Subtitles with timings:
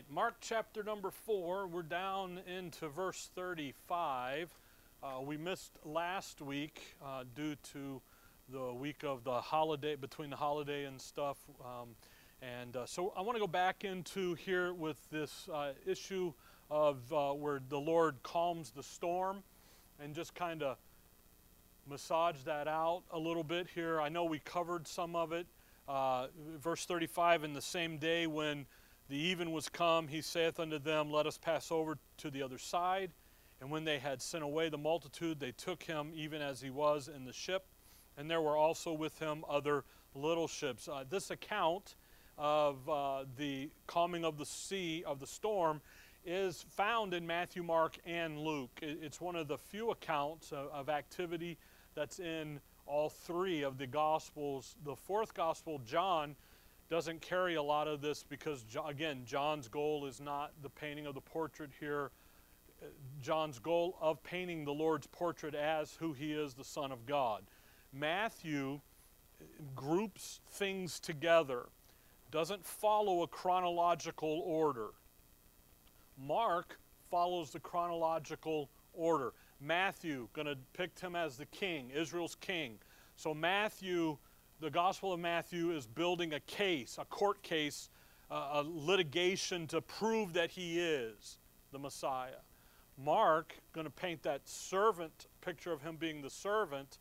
[0.00, 1.66] right, Mark chapter number four.
[1.66, 4.48] We're down into verse 35.
[5.02, 8.00] Uh, we missed last week uh, due to
[8.48, 11.36] the week of the holiday, between the holiday and stuff.
[11.60, 11.88] Um,
[12.40, 16.32] and uh, so I want to go back into here with this uh, issue
[16.70, 19.42] of uh, where the Lord calms the storm
[20.02, 20.78] and just kind of
[21.86, 24.00] massage that out a little bit here.
[24.00, 25.46] I know we covered some of it.
[25.86, 28.64] Uh, verse 35 In the same day when
[29.10, 32.58] the even was come, he saith unto them, Let us pass over to the other
[32.58, 33.10] side.
[33.60, 37.08] And when they had sent away the multitude, they took him even as he was
[37.08, 37.66] in the ship.
[38.16, 40.88] And there were also with him other little ships.
[40.88, 41.96] Uh, this account
[42.38, 45.80] of uh, the calming of the sea, of the storm,
[46.24, 48.78] is found in Matthew, Mark, and Luke.
[48.80, 51.58] It's one of the few accounts of, of activity
[51.94, 54.76] that's in all three of the Gospels.
[54.84, 56.36] The fourth Gospel, John,
[56.90, 61.14] doesn't carry a lot of this because, again, John's goal is not the painting of
[61.14, 62.10] the portrait here.
[63.22, 67.44] John's goal of painting the Lord's portrait as who he is, the Son of God.
[67.92, 68.80] Matthew
[69.74, 71.66] groups things together,
[72.30, 74.88] doesn't follow a chronological order.
[76.18, 76.78] Mark
[77.10, 79.32] follows the chronological order.
[79.60, 82.78] Matthew, going to pick him as the king, Israel's king.
[83.16, 84.16] So Matthew
[84.60, 87.88] the Gospel of Matthew is building a case, a court case,
[88.30, 91.38] uh, a litigation to prove that he is
[91.72, 92.42] the Messiah.
[93.02, 96.98] Mark, going to paint that servant picture of him being the servant,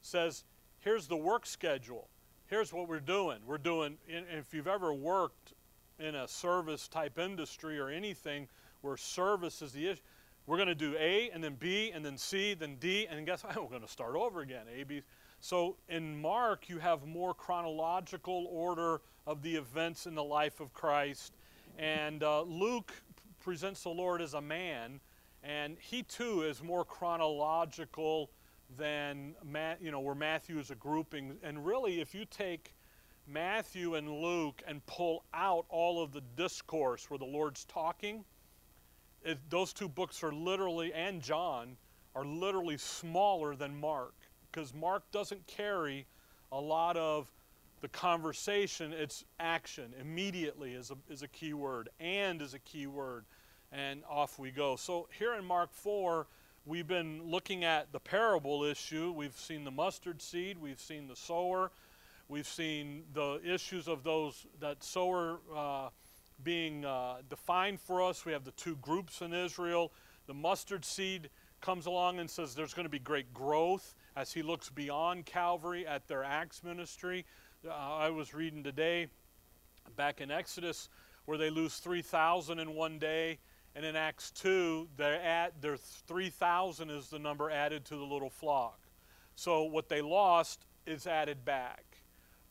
[0.00, 0.42] says,
[0.80, 2.08] here's the work schedule.
[2.48, 3.38] Here's what we're doing.
[3.46, 5.52] We're doing, if you've ever worked
[6.00, 8.48] in a service type industry or anything
[8.80, 10.02] where service is the issue,
[10.46, 13.44] we're going to do A and then B and then C, then D, and guess
[13.44, 13.56] what?
[13.60, 14.66] We're going to start over again.
[14.72, 15.02] A, B.
[15.46, 20.72] So in Mark, you have more chronological order of the events in the life of
[20.74, 21.34] Christ.
[21.78, 22.92] And uh, Luke
[23.38, 24.98] presents the Lord as a man,
[25.44, 28.28] and he too is more chronological
[28.76, 29.36] than
[29.80, 31.36] you know where Matthew is a grouping.
[31.44, 32.74] And really, if you take
[33.28, 38.24] Matthew and Luke and pull out all of the discourse where the Lord's talking,
[39.22, 41.76] it, those two books are literally, and John,
[42.16, 44.25] are literally smaller than Mark
[44.56, 46.06] because Mark doesn't carry
[46.50, 47.30] a lot of
[47.82, 49.92] the conversation, it's action.
[50.00, 53.26] Immediately is a, is a key word, and is a key word,
[53.70, 54.76] and off we go.
[54.76, 56.26] So here in Mark 4,
[56.64, 59.12] we've been looking at the parable issue.
[59.14, 61.70] We've seen the mustard seed, we've seen the sower,
[62.30, 65.90] we've seen the issues of those, that sower uh,
[66.42, 68.24] being uh, defined for us.
[68.24, 69.92] We have the two groups in Israel.
[70.26, 71.28] The mustard seed
[71.60, 75.86] comes along and says there's going to be great growth as he looks beyond Calvary
[75.86, 77.26] at their Acts ministry.
[77.66, 79.08] Uh, I was reading today
[79.96, 80.88] back in Exodus
[81.26, 83.38] where they lose 3,000 in one day.
[83.74, 88.30] And in Acts 2, they're at, their 3,000 is the number added to the little
[88.30, 88.78] flock.
[89.34, 91.84] So what they lost is added back.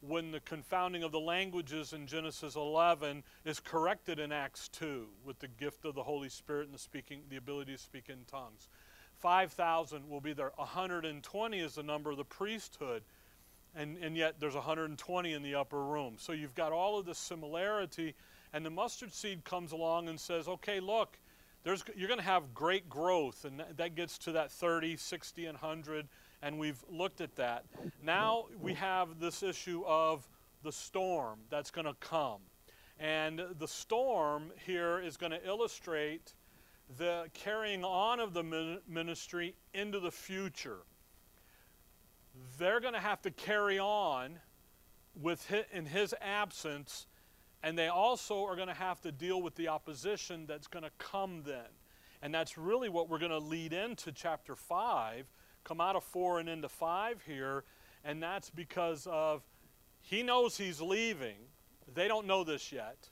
[0.02, 5.40] When the confounding of the languages in Genesis 11 is corrected in Acts 2 with
[5.40, 8.68] the gift of the Holy Spirit and the speaking, the ability to speak in tongues.
[9.26, 10.52] 5,000 will be there.
[10.56, 13.02] 120 is the number of the priesthood.
[13.76, 16.14] And, and yet there's 120 in the upper room.
[16.20, 18.14] So you've got all of this similarity.
[18.54, 21.18] And the mustard seed comes along and says, okay, look,
[21.64, 23.46] there's, you're going to have great growth.
[23.46, 26.08] And that, gets to that 30, 60, and 100.
[26.44, 27.66] And we've looked at that.
[28.04, 30.30] Now we have this issue of
[30.62, 32.42] the storm that's going to come.
[33.00, 36.36] And the storm here is going to illustrate
[36.98, 40.80] the carrying on of the ministry into the future.
[42.58, 44.40] They're going to have to carry on
[45.20, 47.08] with his, in his absence,
[47.64, 50.92] and they also are going to have to deal with the opposition that's going to
[50.98, 51.66] come then.
[52.22, 55.26] And that's really what we're going to lead into chapter 5,
[55.64, 57.64] come out of 4 and into 5 here,
[58.04, 59.44] and that's because of
[60.02, 61.38] he knows he's leaving.
[61.94, 63.10] They don't know this yet.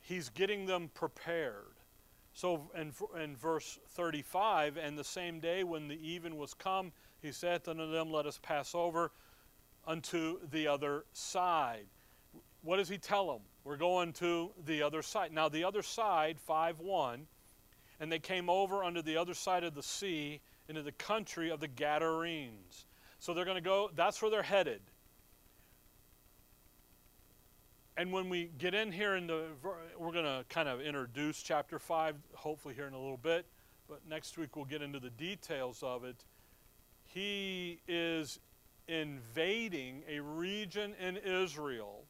[0.00, 1.79] He's getting them prepared.
[2.32, 2.92] So in,
[3.22, 7.90] in verse 35, and the same day when the even was come, he saith unto
[7.90, 9.12] them, Let us pass over
[9.86, 11.86] unto the other side.
[12.62, 13.42] What does he tell them?
[13.64, 15.32] We're going to the other side.
[15.32, 17.26] Now, the other side, 5 1,
[17.98, 21.60] and they came over unto the other side of the sea into the country of
[21.60, 22.86] the Gadarenes.
[23.18, 24.80] So they're going to go, that's where they're headed.
[28.00, 29.42] And when we get in here, in the,
[29.98, 33.44] we're going to kind of introduce chapter 5, hopefully, here in a little bit.
[33.90, 36.24] But next week, we'll get into the details of it.
[37.04, 38.38] He is
[38.88, 42.04] invading a region in Israel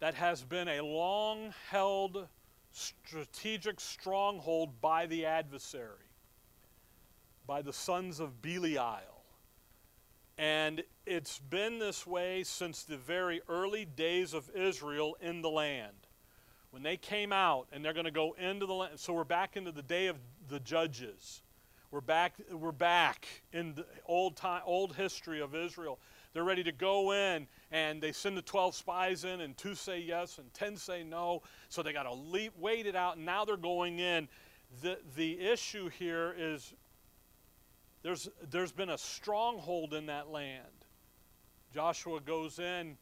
[0.00, 2.28] that has been a long held
[2.72, 6.10] strategic stronghold by the adversary,
[7.46, 9.11] by the sons of Belial.
[10.38, 16.06] And it's been this way since the very early days of Israel in the land.
[16.70, 19.56] When they came out and they're going to go into the land, so we're back
[19.56, 20.16] into the day of
[20.48, 21.42] the judges.
[21.90, 25.98] We're back, we're back in the old time, old history of Israel.
[26.32, 30.00] They're ready to go in, and they send the 12 spies in, and two say
[30.00, 31.42] yes, and 10 say no.
[31.68, 34.28] So they got to wait it out, and now they're going in.
[34.80, 36.72] The, the issue here is
[38.02, 40.66] there's, there's been a stronghold in that land.
[41.72, 42.96] Joshua goes in,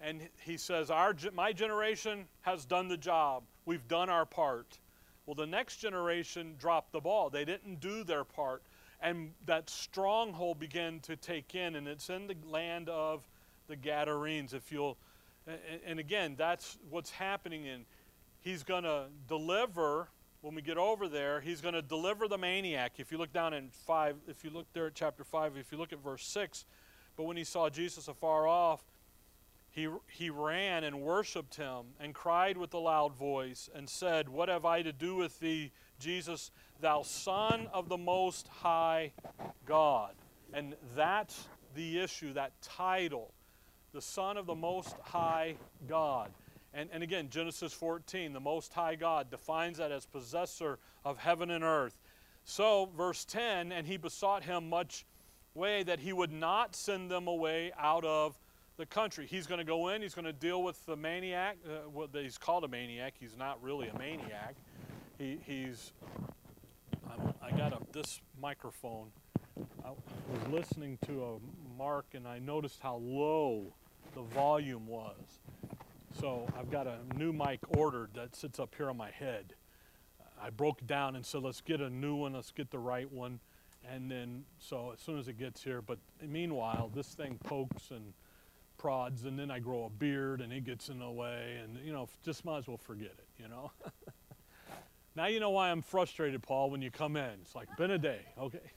[0.00, 3.44] and he says, Our, My generation has done the job.
[3.64, 4.78] We've done our part.
[5.24, 7.30] Well, the next generation dropped the ball.
[7.30, 8.62] They didn't do their part.
[9.00, 13.26] And that stronghold began to take in, and it's in the land of
[13.68, 14.54] the Gadarenes.
[14.54, 14.96] If you'll,
[15.84, 17.84] and again, that's what's happening in.
[18.40, 20.08] He's going to deliver
[20.46, 21.40] when we get over there.
[21.40, 22.92] He's going to deliver the maniac.
[22.98, 25.78] If you look down in five, if you look there at chapter five, if you
[25.78, 26.64] look at verse six,
[27.16, 28.84] but when he saw Jesus afar off,
[29.70, 34.48] he, he ran and worshipped him and cried with a loud voice and said, What
[34.48, 39.10] have I to do with thee, Jesus, thou Son of the Most High
[39.66, 40.12] God?
[40.54, 43.34] And that's the issue, that title,
[43.92, 45.56] the Son of the Most High
[45.88, 46.30] God.
[46.76, 51.50] And, and again, Genesis 14, the Most High God defines that as possessor of heaven
[51.50, 51.96] and earth.
[52.44, 55.06] So, verse 10, and he besought him much
[55.54, 58.38] way that he would not send them away out of
[58.76, 59.26] the country.
[59.26, 61.56] He's going to go in, he's going to deal with the maniac.
[61.66, 64.54] Uh, well, he's called a maniac, he's not really a maniac.
[65.16, 65.92] He, he's,
[67.10, 69.08] I'm, i got this microphone.
[69.82, 73.72] I was listening to a mark and I noticed how low
[74.14, 75.16] the volume was.
[76.18, 79.54] So I've got a new mic ordered that sits up here on my head.
[80.40, 83.40] I broke down and said, let's get a new one, let's get the right one.
[83.86, 88.14] And then, so as soon as it gets here, but meanwhile, this thing pokes and
[88.78, 91.92] prods and then I grow a beard and it gets in the way and you
[91.94, 93.70] know just might as well forget it you know
[95.16, 97.98] now you know why I'm frustrated Paul when you come in it's like been a
[97.98, 98.70] day okay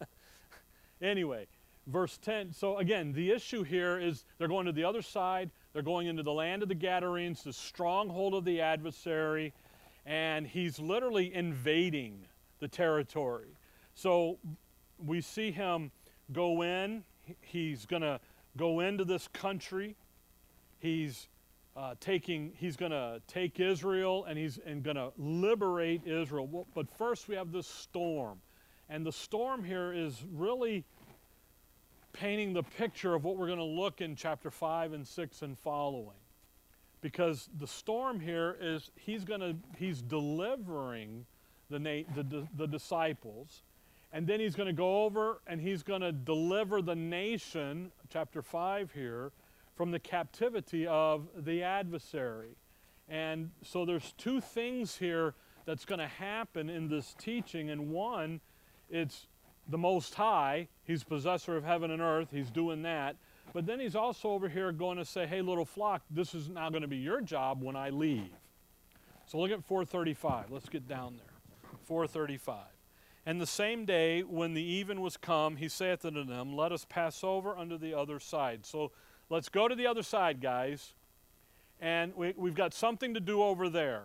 [1.00, 1.46] anyway
[1.88, 5.82] verse 10 so again the issue here is they're going to the other side they're
[5.82, 9.52] going into the land of the Gadarenes the stronghold of the adversary
[10.06, 12.26] and he's literally invading
[12.60, 13.56] the territory
[13.94, 14.38] so
[15.04, 15.90] we see him
[16.32, 17.02] go in
[17.40, 18.20] he's going to
[18.56, 19.96] go into this country.
[20.78, 21.28] He's
[21.76, 26.66] uh, taking, he's going to take Israel and he's and going to liberate Israel.
[26.74, 28.40] But first, we have this storm.
[28.88, 30.84] And the storm here is really
[32.12, 35.58] painting the picture of what we're going to look in chapter 5 and 6 and
[35.58, 36.16] following.
[37.00, 41.26] Because the storm here is he's going to, he's delivering
[41.70, 43.62] the, the, the disciples
[44.12, 48.40] and then he's going to go over and he's going to deliver the nation, chapter
[48.40, 49.32] 5 here,
[49.76, 52.56] from the captivity of the adversary.
[53.08, 55.34] And so there's two things here
[55.66, 57.70] that's going to happen in this teaching.
[57.70, 58.40] And one,
[58.90, 59.26] it's
[59.68, 60.68] the Most High.
[60.84, 62.28] He's possessor of heaven and earth.
[62.30, 63.16] He's doing that.
[63.52, 66.70] But then he's also over here going to say, hey, little flock, this is now
[66.70, 68.30] going to be your job when I leave.
[69.26, 70.50] So look at 435.
[70.50, 71.70] Let's get down there.
[71.84, 72.56] 435.
[73.26, 76.86] And the same day, when the even was come, he saith unto them, Let us
[76.88, 78.64] pass over unto the other side.
[78.64, 78.92] So
[79.28, 80.94] let's go to the other side, guys.
[81.80, 84.04] And we, we've got something to do over there.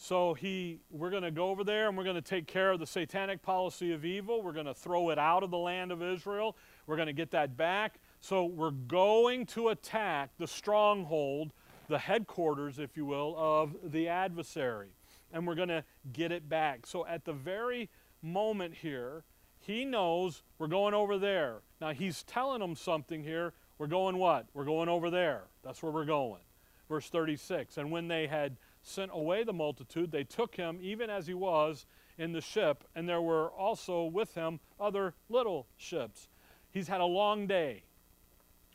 [0.00, 2.78] So he, we're going to go over there and we're going to take care of
[2.78, 4.42] the satanic policy of evil.
[4.42, 6.56] We're going to throw it out of the land of Israel.
[6.86, 7.98] We're going to get that back.
[8.20, 11.52] So we're going to attack the stronghold,
[11.88, 14.90] the headquarters, if you will, of the adversary.
[15.32, 16.86] And we're going to get it back.
[16.86, 17.90] So at the very
[18.22, 19.24] moment here.
[19.60, 21.60] He knows we're going over there.
[21.80, 23.52] Now he's telling them something here.
[23.78, 24.46] We're going what?
[24.54, 25.44] We're going over there.
[25.62, 26.40] That's where we're going.
[26.88, 28.56] Verse 36 And when they had
[28.88, 33.08] sent away the multitude, they took him even as he was in the ship, and
[33.08, 36.28] there were also with him other little ships.
[36.70, 37.84] He's had a long day.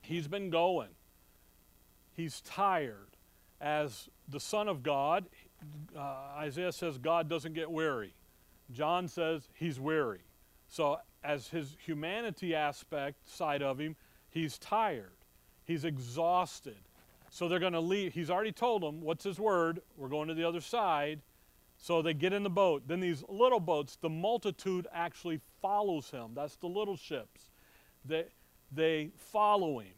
[0.01, 0.89] He's been going.
[2.11, 3.17] He's tired.
[3.59, 5.25] As the Son of God,
[5.95, 5.99] uh,
[6.37, 8.13] Isaiah says God doesn't get weary.
[8.71, 10.21] John says he's weary.
[10.67, 13.95] So, as his humanity aspect side of him,
[14.29, 15.17] he's tired,
[15.65, 16.77] he's exhausted.
[17.33, 18.13] So, they're going to leave.
[18.13, 19.81] He's already told them, What's his word?
[19.97, 21.19] We're going to the other side.
[21.79, 22.83] So, they get in the boat.
[22.87, 26.33] Then, these little boats, the multitude actually follows him.
[26.35, 27.49] That's the little ships.
[28.05, 28.25] They,
[28.71, 29.95] they follow him.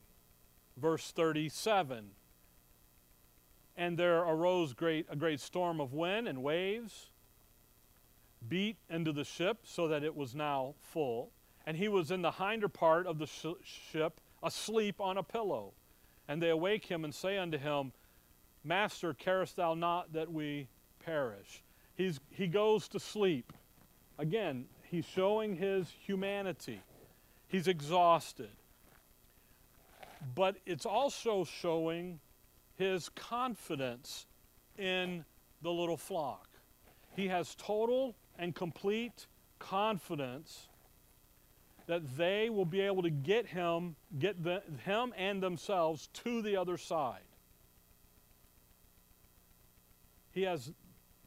[0.77, 2.12] Verse 37
[3.75, 7.10] And there arose great, a great storm of wind and waves,
[8.48, 11.32] beat into the ship so that it was now full.
[11.65, 15.74] And he was in the hinder part of the sh- ship, asleep on a pillow.
[16.27, 17.91] And they awake him and say unto him,
[18.63, 20.67] Master, carest thou not that we
[21.05, 21.62] perish?
[21.96, 23.53] He's, he goes to sleep.
[24.17, 26.82] Again, he's showing his humanity.
[27.48, 28.50] He's exhausted.
[30.34, 32.20] But it's also showing
[32.75, 34.25] his confidence
[34.77, 35.25] in
[35.62, 36.50] the little flock.
[37.15, 39.27] He has total and complete
[39.60, 40.67] confidence
[41.88, 46.58] that they will be able to get him, get the, him and themselves to the
[46.58, 47.22] other side.
[50.32, 50.72] He has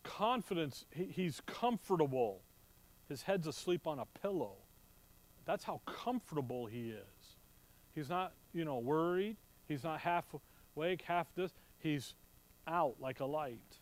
[0.02, 2.42] confidence, he, he's comfortable.
[3.08, 4.56] His head's asleep on a pillow.
[5.46, 7.36] That's how comfortable he is.
[7.94, 9.36] He's not, you know, worried.
[9.66, 10.24] He's not half
[10.76, 11.52] awake, half this.
[11.78, 12.14] He's
[12.66, 13.78] out like a light.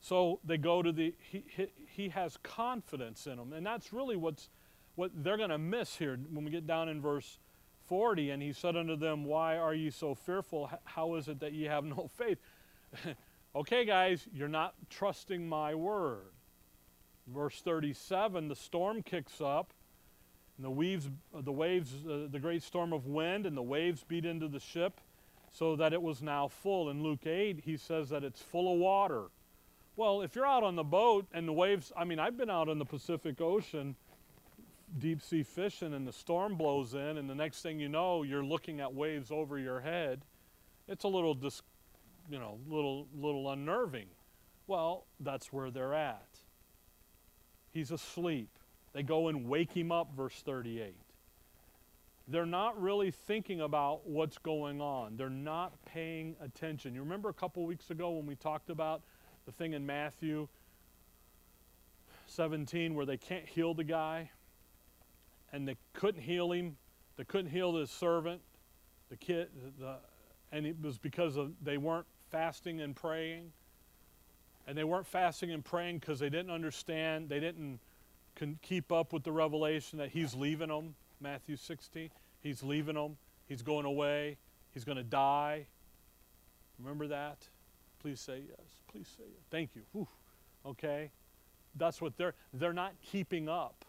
[0.00, 3.52] So they go to the, he, he, he has confidence in him.
[3.52, 4.50] And that's really what's,
[4.94, 7.38] what they're going to miss here when we get down in verse
[7.88, 8.30] 40.
[8.30, 10.70] And he said unto them, Why are ye so fearful?
[10.84, 12.38] How is it that ye have no faith?
[13.56, 16.32] okay, guys, you're not trusting my word.
[17.26, 19.72] Verse 37 the storm kicks up,
[20.56, 24.24] and the, weaves, the waves, uh, the great storm of wind, and the waves beat
[24.24, 25.00] into the ship
[25.52, 26.90] so that it was now full.
[26.90, 29.24] In Luke 8, he says that it's full of water.
[29.96, 32.68] Well, if you're out on the boat and the waves, I mean, I've been out
[32.68, 33.94] in the Pacific Ocean
[34.98, 38.44] deep sea fishing and the storm blows in, and the next thing you know, you're
[38.44, 40.22] looking at waves over your head.
[40.88, 41.62] It's a little, dis,
[42.30, 44.08] you know, little, little unnerving.
[44.66, 46.28] Well, that's where they're at.
[47.72, 48.50] He's asleep.
[48.92, 50.94] They go and wake him up, verse 38.
[52.28, 55.16] They're not really thinking about what's going on.
[55.16, 56.94] They're not paying attention.
[56.94, 59.02] You remember a couple weeks ago when we talked about
[59.44, 60.48] the thing in Matthew
[62.26, 64.30] 17 where they can't heal the guy
[65.52, 66.76] and they couldn't heal him.
[67.16, 68.40] They couldn't heal his servant,
[69.10, 69.96] the kid, the,
[70.50, 73.52] and it was because of, they weren't fasting and praying.
[74.66, 77.80] And they weren't fasting and praying because they didn't understand, they didn't
[78.62, 82.10] keep up with the revelation that he's leaving them, Matthew 16.
[82.42, 83.16] He's leaving them,
[83.48, 84.36] he's going away,
[84.72, 85.66] he's going to die.
[86.78, 87.38] Remember that?
[88.00, 88.66] Please say yes.
[88.90, 89.42] Please say yes.
[89.50, 89.82] Thank you.
[89.92, 90.08] Whew.
[90.66, 91.10] Okay?
[91.76, 93.84] That's what they're they're not keeping up.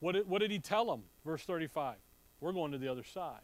[0.00, 1.02] What did, what did he tell them?
[1.24, 1.96] Verse 35.
[2.40, 3.40] We're going to the other side.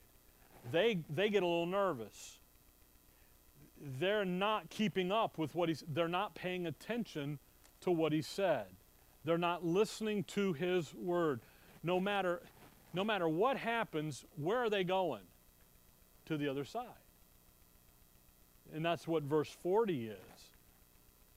[0.72, 2.38] They they get a little nervous.
[4.00, 7.38] They're not keeping up with what he's they're not paying attention
[7.82, 8.66] to what he said.
[9.24, 11.40] They're not listening to his word.
[11.82, 12.40] No matter
[12.94, 15.22] no matter what happens, where are they going?
[16.26, 16.86] To the other side.
[18.74, 20.16] And that's what verse 40 is.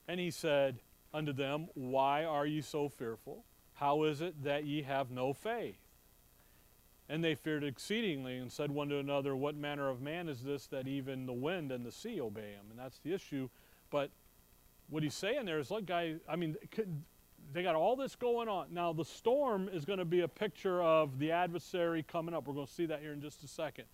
[0.08, 0.80] And he said
[1.12, 3.44] unto them, Why are you so fearful?
[3.80, 5.78] How is it that ye have no faith?
[7.08, 10.66] And they feared exceedingly and said one to another, What manner of man is this
[10.66, 12.66] that even the wind and the sea obey him?
[12.68, 13.48] And that's the issue.
[13.90, 14.10] But
[14.90, 16.56] what he's saying there is, look, guys, I mean,
[17.54, 18.66] they got all this going on.
[18.70, 22.46] Now, the storm is going to be a picture of the adversary coming up.
[22.46, 23.86] We're going to see that here in just a second.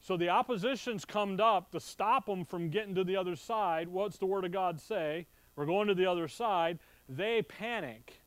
[0.00, 3.88] So the opposition's come up to stop them from getting to the other side.
[3.88, 5.26] What's the Word of God say?
[5.54, 6.78] We're going to the other side.
[7.10, 8.22] They panic.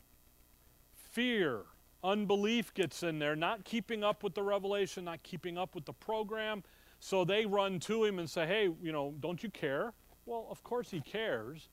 [1.11, 1.63] Fear,
[2.03, 5.93] unbelief gets in there, not keeping up with the revelation, not keeping up with the
[5.93, 6.63] program.
[6.99, 9.93] So they run to him and say, hey, you know, don't you care?
[10.25, 11.69] Well, of course he cares.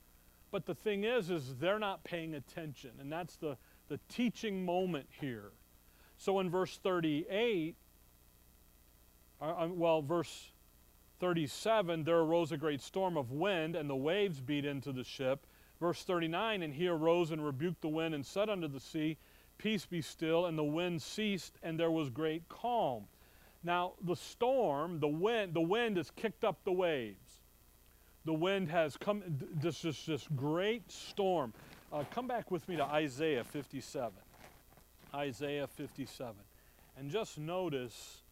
[0.51, 2.91] But the thing is, is they're not paying attention.
[2.99, 3.55] And that's the,
[3.87, 5.51] the teaching moment here.
[6.17, 7.75] So in verse 38,
[9.41, 10.51] uh, uh well, verse
[11.19, 15.45] 37, there arose a great storm of wind, and the waves beat into the ship.
[15.79, 19.17] Verse 39, and he arose and rebuked the wind and said unto the sea,
[19.59, 20.47] Peace be still.
[20.47, 23.03] And the wind ceased, and there was great calm.
[23.63, 27.41] Now, the storm, the wind, the wind has kicked up the waves.
[28.25, 29.21] The wind has come,
[29.61, 31.53] this is this great storm.
[31.93, 34.11] Uh, come back with me to Isaiah 57.
[35.13, 36.35] Isaiah 57.
[36.97, 38.23] And just notice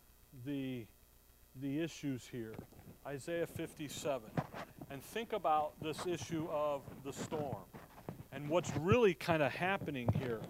[0.46, 0.88] the
[1.62, 2.53] the issues here.
[3.05, 4.29] Isaiah 57.
[4.89, 7.63] And think about this issue of the storm
[8.31, 10.41] and what's really kind of happening here.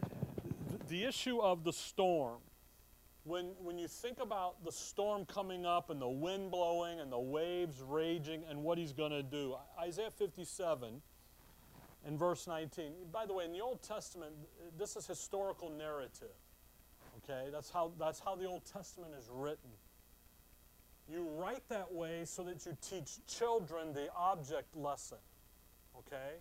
[0.87, 2.39] The, issue of the storm,
[3.23, 7.19] when, when you think about the storm coming up and the wind blowing and the
[7.19, 11.01] waves raging and what he's going to do, Isaiah 57
[12.05, 12.93] and verse 19.
[13.11, 14.31] By the way, in the Old Testament,
[14.77, 16.35] this is historical narrative.
[17.23, 19.71] Okay, that's how, that's how the Old Testament is written.
[21.09, 25.17] You write that way so that you teach children the object lesson.
[25.97, 26.35] Okay?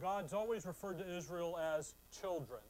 [0.00, 2.60] God's always referred to Israel as children.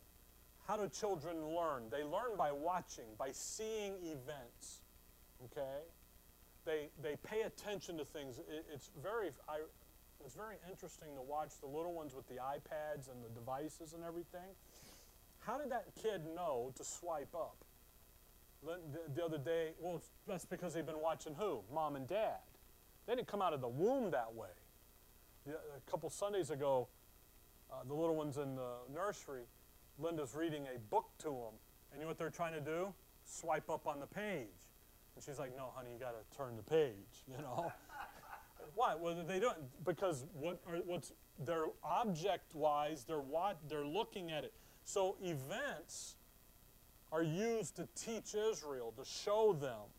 [0.70, 1.90] How do children learn?
[1.90, 4.82] They learn by watching, by seeing events.
[5.46, 5.80] Okay?
[6.64, 8.38] They, they pay attention to things.
[8.38, 9.56] It, it's, very, I,
[10.24, 14.04] it's very interesting to watch the little ones with the iPads and the devices and
[14.04, 14.54] everything.
[15.40, 17.56] How did that kid know to swipe up?
[18.64, 18.78] The,
[19.12, 21.62] the other day, well, that's because they've been watching who?
[21.74, 22.38] Mom and dad.
[23.08, 24.50] They didn't come out of the womb that way.
[25.48, 26.86] A couple Sundays ago,
[27.72, 29.46] uh, the little ones in the nursery,
[30.00, 31.54] Linda's reading a book to them.
[31.92, 32.92] And you know what they're trying to do?
[33.24, 34.46] Swipe up on the page.
[35.14, 37.72] And she's like, no, honey, you got to turn the page, you know?
[38.74, 38.94] Why?
[38.94, 41.12] Well, they don't, because what are, what's,
[41.44, 44.52] they're object-wise, they're, what, they're looking at it.
[44.84, 46.16] So events
[47.12, 49.90] are used to teach Israel, to show them.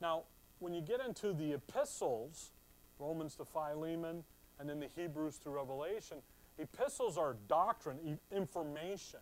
[0.00, 0.24] Now,
[0.58, 2.50] when you get into the epistles,
[2.98, 4.24] Romans to Philemon,
[4.58, 6.18] and then the Hebrews to Revelation,
[6.58, 9.20] epistles are doctrine, information,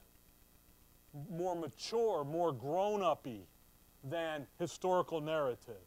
[1.30, 3.46] more mature, more grown uppy
[4.04, 5.82] than historical narrative,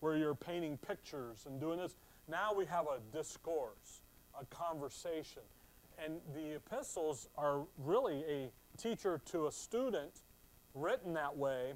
[0.00, 1.94] where you're painting pictures and doing this.
[2.28, 4.00] Now we have a discourse,
[4.40, 5.42] a conversation.
[6.02, 10.20] And the epistles are really a teacher to a student
[10.74, 11.72] written that way,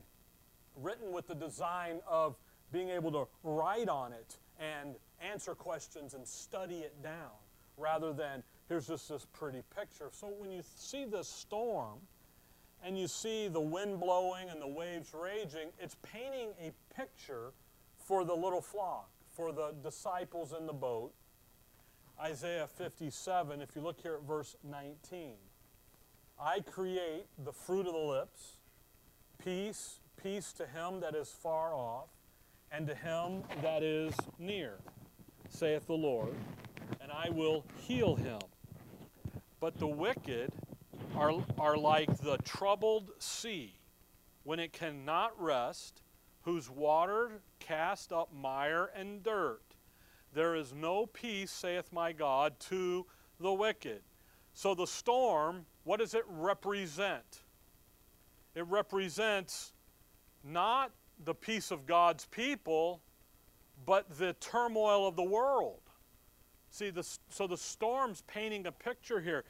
[0.76, 2.37] written with the design of
[2.73, 7.30] being able to write on it and answer questions and study it down
[7.76, 10.09] rather than here's just this pretty picture.
[10.12, 11.99] So when you see this storm
[12.84, 17.52] and you see the wind blowing and the waves raging, it's painting a picture
[17.96, 21.12] for the little flock, for the disciples in the boat.
[22.20, 25.34] Isaiah 57, if you look here at verse 19.
[26.40, 28.58] I create the fruit of the lips,
[29.42, 32.08] peace, peace to him that is far off,
[32.70, 34.78] and to him that is near,
[35.48, 36.34] saith the Lord,
[37.00, 38.40] and I will heal him.
[39.60, 40.52] But the wicked
[41.16, 43.75] are, are like the troubled sea
[44.44, 46.03] when it cannot rest,
[46.42, 49.62] whose water cast up mire and dirt.
[50.35, 53.07] There is no peace, saith my God, to
[53.38, 54.03] the wicked.
[54.55, 57.42] So the storm, what does it represent?
[58.55, 59.72] It represents
[60.44, 60.92] not
[61.25, 63.01] the peace of God's people,
[63.87, 65.81] but the turmoil of the world.
[66.70, 69.44] See, the, so the storm's painting a picture here.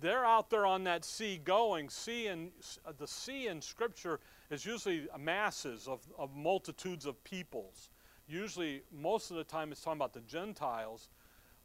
[0.00, 1.88] They're out there on that sea going.
[1.88, 2.50] Sea and,
[2.84, 7.90] uh, the sea in Scripture is usually masses of, of multitudes of peoples.
[8.28, 11.08] Usually, most of the time, it's talking about the Gentiles.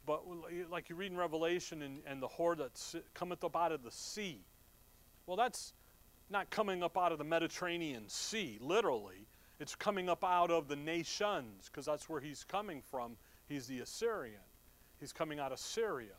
[0.06, 0.22] But
[0.70, 3.90] like you read in Revelation and, and the horde that cometh up out of the
[3.90, 4.40] sea.
[5.26, 5.74] Well, that's
[6.30, 9.28] not coming up out of the Mediterranean Sea, literally.
[9.60, 13.16] It's coming up out of the nations, because that's where he's coming from.
[13.46, 14.40] He's the Assyrian.
[14.98, 16.16] He's coming out of Syria.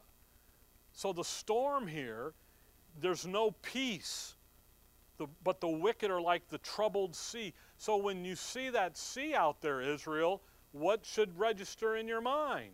[0.94, 2.34] So the storm here,
[3.02, 4.36] there's no peace.
[5.18, 7.54] The, but the wicked are like the troubled sea.
[7.78, 12.72] So when you see that sea out there, Israel, what should register in your mind?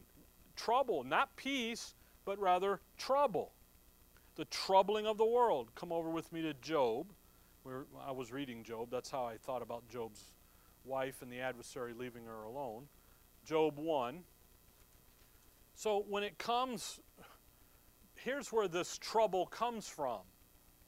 [0.56, 3.54] Trouble, not peace, but rather trouble.
[4.36, 5.72] The troubling of the world.
[5.76, 7.08] Come over with me to Job.
[7.64, 8.90] Where I was reading Job.
[8.92, 10.32] That's how I thought about Job's
[10.86, 12.88] wife and the adversary leaving her alone.
[13.46, 14.24] Job 1.
[15.76, 17.00] So when it comes,
[18.24, 20.20] here's where this trouble comes from.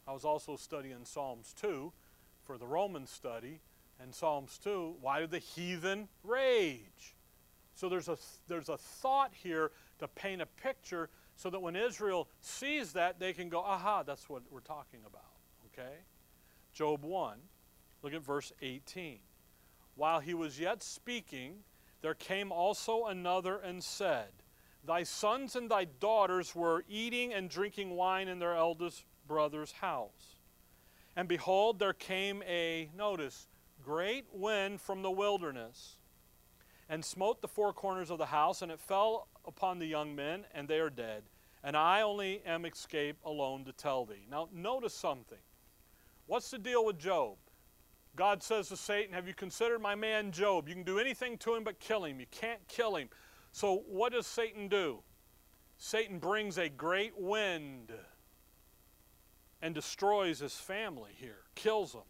[0.07, 1.91] I was also studying Psalms 2
[2.43, 3.61] for the Roman study.
[4.01, 7.15] And Psalms 2, why do the heathen rage?
[7.75, 8.17] So there's a,
[8.47, 13.33] there's a thought here to paint a picture so that when Israel sees that, they
[13.33, 15.23] can go, aha, that's what we're talking about.
[15.67, 15.95] Okay?
[16.73, 17.37] Job 1,
[18.01, 19.19] look at verse 18.
[19.95, 21.57] While he was yet speaking,
[22.01, 24.29] there came also another and said,
[24.85, 30.37] Thy sons and thy daughters were eating and drinking wine in their eldest brother's house.
[31.15, 33.47] And behold, there came a, notice,
[33.83, 35.97] great wind from the wilderness,
[36.89, 40.45] and smote the four corners of the house, and it fell upon the young men,
[40.53, 41.23] and they are dead.
[41.63, 44.25] And I only am escaped alone to tell thee.
[44.29, 45.37] Now, notice something.
[46.25, 47.37] What's the deal with Job?
[48.15, 50.67] God says to Satan, Have you considered my man Job?
[50.67, 52.19] You can do anything to him but kill him.
[52.19, 53.09] You can't kill him.
[53.51, 54.99] So, what does Satan do?
[55.77, 57.91] Satan brings a great wind
[59.61, 62.01] and destroys his family here, kills them.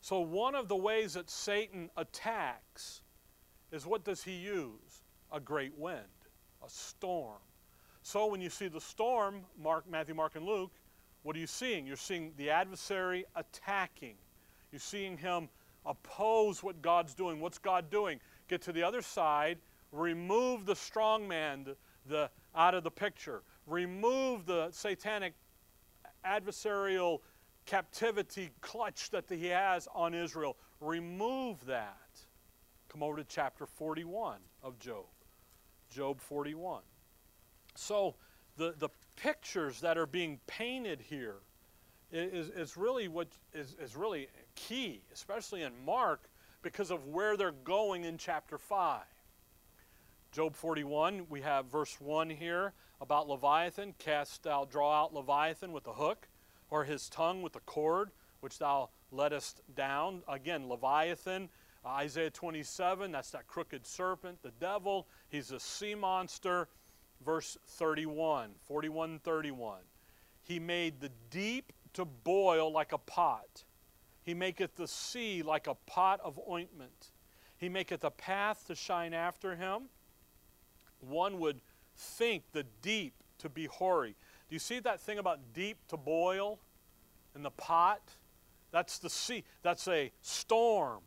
[0.00, 3.02] So, one of the ways that Satan attacks
[3.72, 5.04] is what does he use?
[5.32, 6.04] A great wind,
[6.64, 7.38] a storm.
[8.02, 10.72] So, when you see the storm, Mark, Matthew, Mark, and Luke,
[11.22, 11.86] what are you seeing?
[11.86, 14.16] You're seeing the adversary attacking.
[14.72, 15.48] You're seeing him
[15.84, 17.40] oppose what God's doing.
[17.40, 18.20] What's God doing?
[18.50, 19.58] Get to the other side,
[19.92, 25.34] remove the strong man the, the, out of the picture, remove the satanic
[26.26, 27.20] adversarial
[27.64, 30.56] captivity clutch that he has on Israel.
[30.80, 31.96] Remove that.
[32.88, 35.04] Come over to chapter 41 of Job.
[35.88, 36.82] Job 41.
[37.76, 38.16] So
[38.56, 41.36] the, the pictures that are being painted here
[42.10, 46.29] is, is really what is, is really key, especially in Mark,
[46.62, 49.02] because of where they're going in chapter 5.
[50.32, 53.94] Job 41, we have verse 1 here about Leviathan.
[53.98, 56.28] Cast out, draw out Leviathan with a hook,
[56.70, 60.22] or his tongue with a cord, which thou lettest down.
[60.28, 61.48] Again, Leviathan,
[61.84, 65.08] uh, Isaiah 27, that's that crooked serpent, the devil.
[65.28, 66.68] He's a sea monster.
[67.24, 69.80] Verse 31, 41 31.
[70.42, 73.64] He made the deep to boil like a pot.
[74.22, 77.12] He maketh the sea like a pot of ointment.
[77.56, 79.84] He maketh a path to shine after him.
[81.00, 81.60] One would
[81.96, 84.14] think the deep to be hoary.
[84.48, 86.58] Do you see that thing about deep to boil
[87.34, 88.02] in the pot?
[88.70, 89.44] That's the sea.
[89.62, 91.00] That's a storm.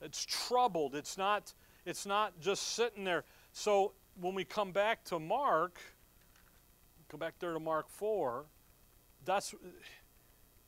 [0.00, 0.94] It's troubled.
[0.94, 1.52] It's not,
[1.84, 3.24] it's not just sitting there.
[3.52, 5.80] So when we come back to Mark,
[7.10, 8.44] go back there to Mark 4,
[9.24, 9.54] that's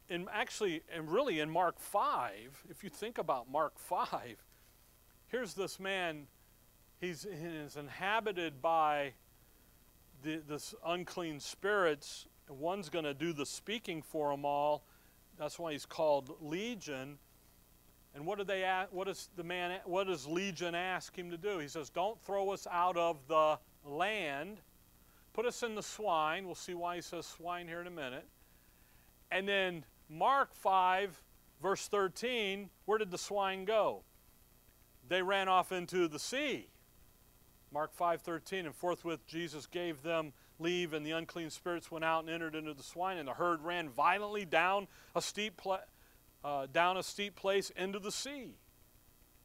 [0.08, 4.36] in actually and really in Mark 5, if you think about Mark 5,
[5.28, 6.26] here's this man,
[7.00, 9.12] he's, he's inhabited by
[10.22, 12.26] the, this unclean spirits.
[12.48, 14.84] One's going to do the speaking for them all.
[15.38, 17.18] That's why he's called Legion.
[18.14, 21.36] And what do they ask, what does the man what does Legion ask him to
[21.36, 21.58] do?
[21.58, 24.62] He says, "Don't throw us out of the land.
[25.34, 28.26] Put us in the swine." We'll see why he says swine here in a minute.
[29.30, 31.22] And then Mark 5
[31.60, 34.02] verse 13, where did the swine go?
[35.08, 36.68] They ran off into the sea.
[37.72, 42.30] Mark 5:13 and forthwith Jesus gave them leave and the unclean spirits went out and
[42.30, 45.60] entered into the swine and the herd ran violently down a steep
[46.44, 48.56] uh, down a steep place into the sea.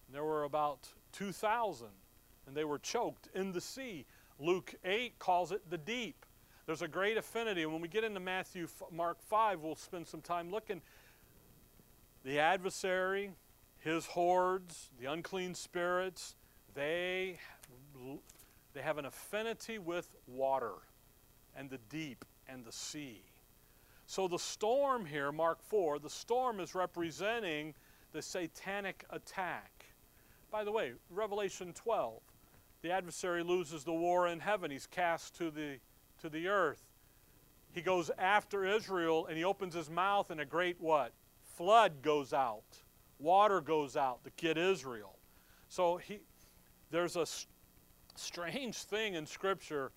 [0.07, 1.87] And there were about 2,000,
[2.45, 4.05] and they were choked in the sea.
[4.39, 6.25] Luke 8 calls it the deep.
[6.71, 7.63] There's a great affinity.
[7.63, 10.81] And when we get into Matthew, Mark 5, we'll spend some time looking.
[12.23, 13.31] The adversary,
[13.79, 16.37] his hordes, the unclean spirits,
[16.73, 17.39] they,
[18.71, 20.75] they have an affinity with water
[21.57, 23.21] and the deep and the sea.
[24.05, 27.73] So the storm here, Mark 4, the storm is representing
[28.13, 29.87] the satanic attack.
[30.49, 32.21] By the way, Revelation 12,
[32.81, 34.71] the adversary loses the war in heaven.
[34.71, 35.79] He's cast to the,
[36.21, 36.81] to the earth.
[37.73, 41.13] He goes after Israel and he opens his mouth and a great what?
[41.55, 42.63] Flood goes out.
[43.19, 45.17] Water goes out to get Israel.
[45.67, 46.19] So he,
[46.89, 47.25] there's a
[48.15, 49.91] strange thing in Scripture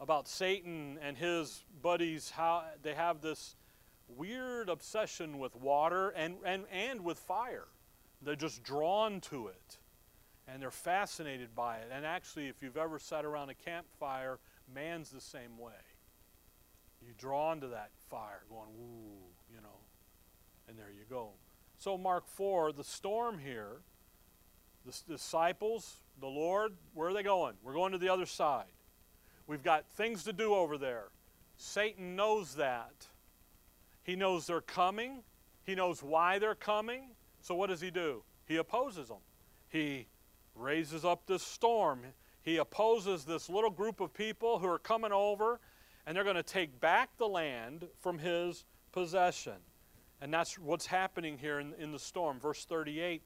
[0.00, 3.56] about Satan and his buddies, how they have this
[4.08, 7.68] weird obsession with water and, and, and with fire.
[8.20, 9.78] They're just drawn to it
[10.48, 11.88] and they're fascinated by it.
[11.92, 14.38] And actually, if you've ever sat around a campfire,
[14.72, 15.72] man's the same way.
[17.00, 19.18] You drawn to that fire, going, woo,
[19.52, 19.80] you know,
[20.68, 21.30] and there you go.
[21.78, 23.80] So, Mark 4, the storm here,
[24.86, 27.54] the disciples, the Lord, where are they going?
[27.62, 28.66] We're going to the other side.
[29.46, 31.06] We've got things to do over there.
[31.56, 33.08] Satan knows that.
[34.04, 35.22] He knows they're coming.
[35.64, 37.10] He knows why they're coming.
[37.40, 38.22] So what does he do?
[38.46, 39.18] He opposes them.
[39.68, 40.06] He
[40.54, 42.02] raises up this storm.
[42.42, 45.60] He opposes this little group of people who are coming over,
[46.06, 49.54] and they're going to take back the land from his possession.
[50.20, 52.40] And that's what's happening here in, in the storm.
[52.40, 53.22] Verse 38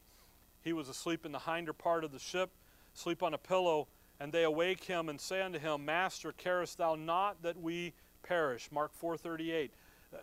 [0.63, 2.51] He was asleep in the hinder part of the ship,
[2.95, 3.89] sleep on a pillow,
[4.21, 8.71] and they awake him and say unto him, Master, carest thou not that we perish?
[8.73, 9.71] Mark 4:38.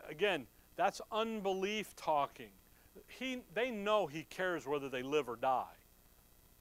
[0.09, 2.51] Again, that's unbelief talking.
[3.07, 5.75] He, they know he cares whether they live or die.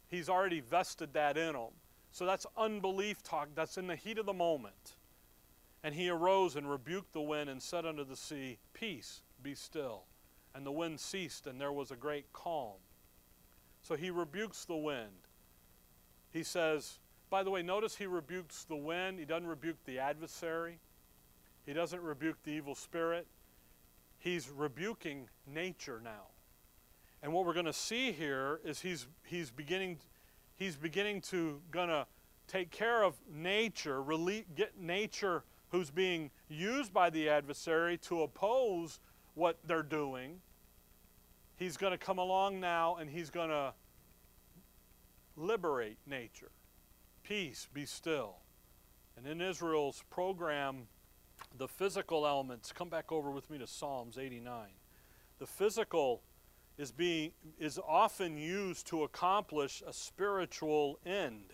[0.08, 1.72] He's already vested that in them.
[2.12, 3.48] So that's unbelief talk.
[3.54, 4.96] That's in the heat of the moment.
[5.82, 10.04] And he arose and rebuked the wind and said unto the sea, Peace, be still.
[10.54, 12.76] And the wind ceased, and there was a great calm.
[13.80, 15.26] So he rebukes the wind.
[16.30, 16.98] He says,
[17.30, 19.18] by the way, notice he rebukes the wind.
[19.18, 20.78] He doesn't rebuke the adversary.
[21.64, 23.26] He doesn't rebuke the evil spirit.
[24.18, 26.26] He's rebuking nature now.
[27.22, 29.98] And what we're going to see here is he's, he's, beginning,
[30.62, 32.06] he's beginning to to
[32.46, 34.02] take care of nature,
[34.54, 39.00] get nature who's being used by the adversary to oppose
[39.34, 40.40] what they're doing.
[41.56, 43.72] He's going to come along now and he's going to
[45.36, 46.50] liberate nature.
[47.22, 48.36] Peace, be still.
[49.16, 50.88] And in Israel's program,
[51.56, 54.68] the physical elements, come back over with me to Psalms 89.
[55.38, 56.22] The physical
[56.78, 61.52] is being is often used to accomplish a spiritual end.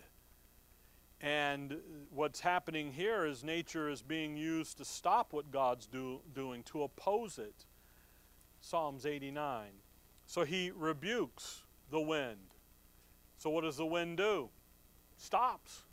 [1.21, 1.77] And
[2.11, 6.83] what's happening here is nature is being used to stop what God's do, doing, to
[6.83, 7.65] oppose it.
[8.61, 9.67] Psalms 89.
[10.25, 12.53] So he rebukes the wind.
[13.37, 14.49] So what does the wind do?
[15.17, 15.83] Stops.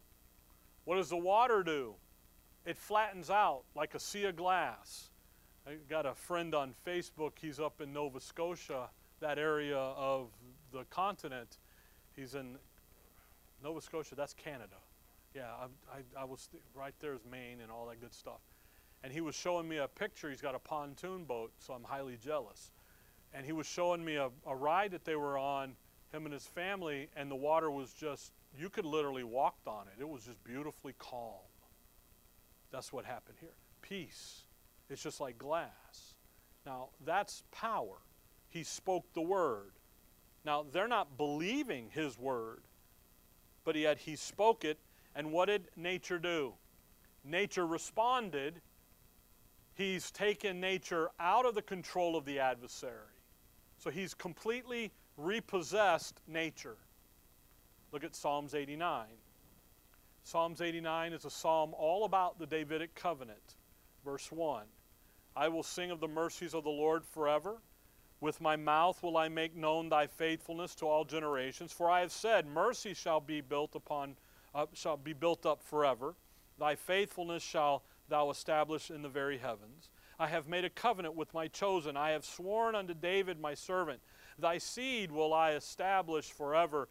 [0.85, 1.95] What does the water do?
[2.65, 5.11] It flattens out like a sea of glass.
[5.67, 7.33] I got a friend on Facebook.
[7.41, 10.29] He's up in Nova Scotia, that area of
[10.73, 11.59] the continent.
[12.15, 12.57] He's in
[13.63, 14.77] Nova Scotia, that's Canada.
[15.35, 18.41] Yeah, I, I, I was right there's Maine and all that good stuff.
[19.05, 20.31] And he was showing me a picture.
[20.31, 22.71] He's got a pontoon boat, so I'm highly jealous.
[23.35, 25.77] And he was showing me a, a ride that they were on,
[26.13, 30.01] him and his family, and the water was just, you could literally walk on it.
[30.01, 31.35] It was just beautifully calm.
[32.73, 33.55] That's what happened here.
[33.83, 34.43] Peace.
[34.89, 36.15] It's just like glass.
[36.65, 37.99] Now, that's power.
[38.57, 39.73] He spoke the word.
[40.43, 42.63] Now, they're not believing his word,
[43.65, 44.79] but yet he spoke it
[45.15, 46.55] and what did nature do?
[47.23, 48.63] Nature responded.
[49.75, 53.21] He's taken nature out of the control of the adversary.
[53.77, 56.79] So he's completely repossessed nature.
[57.93, 59.05] Look at Psalms 89.
[60.25, 63.57] Psalms 89 is a psalm all about the Davidic covenant.
[64.03, 64.65] Verse 1
[65.37, 67.59] I will sing of the mercies of the Lord forever.
[68.21, 71.73] With my mouth will I make known thy faithfulness to all generations.
[71.73, 74.17] For I have said, Mercy shall be built upon
[74.55, 76.15] uh, shall be built up forever.
[76.59, 79.91] Thy faithfulness shall thou establish in the very heavens.
[80.19, 81.95] I have made a covenant with my chosen.
[81.95, 84.01] I have sworn unto David my servant.
[84.39, 86.89] Thy seed will I establish forever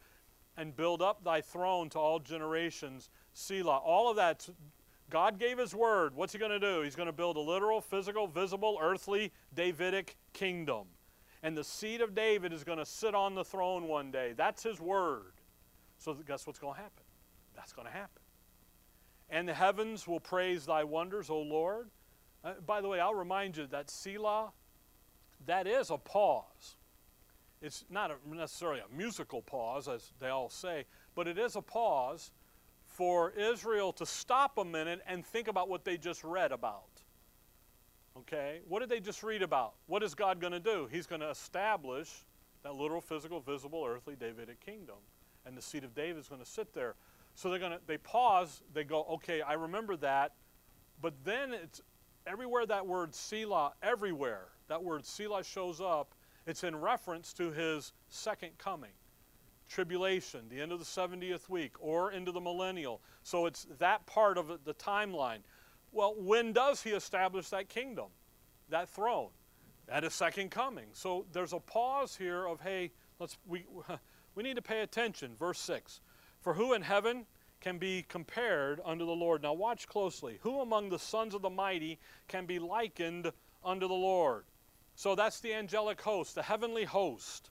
[0.56, 3.10] and build up thy throne to all generations.
[3.32, 3.78] Selah.
[3.78, 4.48] All of that,
[5.10, 6.14] God gave his word.
[6.14, 6.82] What's he going to do?
[6.82, 10.86] He's going to build a literal, physical, visible, earthly, Davidic kingdom.
[11.42, 14.34] And the seed of David is going to sit on the throne one day.
[14.36, 15.32] That's his word.
[15.98, 17.04] So guess what's going to happen?
[17.54, 18.22] That's going to happen.
[19.30, 21.88] And the heavens will praise thy wonders, O Lord.
[22.44, 24.52] Uh, by the way, I'll remind you that Selah,
[25.46, 26.76] that is a pause.
[27.60, 31.62] It's not a, necessarily a musical pause, as they all say, but it is a
[31.62, 32.30] pause
[32.86, 36.95] for Israel to stop a minute and think about what they just read about.
[38.18, 38.60] Okay?
[38.68, 39.74] What did they just read about?
[39.86, 40.88] What is God going to do?
[40.90, 42.10] He's going to establish
[42.62, 44.96] that literal, physical, visible, earthly Davidic kingdom.
[45.44, 46.96] And the seed of David is going to sit there.
[47.36, 50.32] So they're gonna they pause, they go, okay, I remember that,
[51.02, 51.82] but then it's
[52.26, 56.14] everywhere that word Selah, everywhere that word Selah shows up,
[56.46, 58.92] it's in reference to his second coming.
[59.68, 63.00] Tribulation, the end of the 70th week, or into the millennial.
[63.22, 65.40] So it's that part of the timeline.
[65.92, 68.06] Well, when does he establish that kingdom,
[68.68, 69.30] that throne?
[69.88, 70.86] At his second coming.
[70.92, 73.64] So there's a pause here of, hey, let's we
[74.34, 75.36] we need to pay attention.
[75.38, 76.00] Verse 6.
[76.40, 77.26] For who in heaven
[77.60, 79.42] can be compared unto the Lord?
[79.42, 80.38] Now watch closely.
[80.42, 83.32] Who among the sons of the mighty can be likened
[83.64, 84.44] unto the Lord?
[84.96, 87.50] So that's the angelic host, the heavenly host.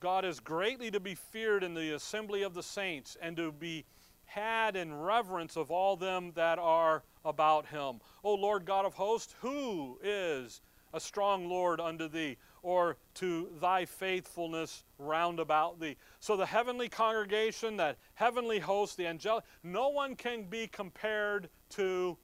[0.00, 3.84] God is greatly to be feared in the assembly of the saints and to be
[4.24, 8.00] had in reverence of all them that are about him.
[8.24, 10.60] O Lord God of hosts, who is
[10.92, 12.38] a strong Lord unto thee?
[12.62, 15.96] or to thy faithfulness round about thee.
[16.20, 22.16] So the heavenly congregation, that heavenly host, the angelic, no one can be compared to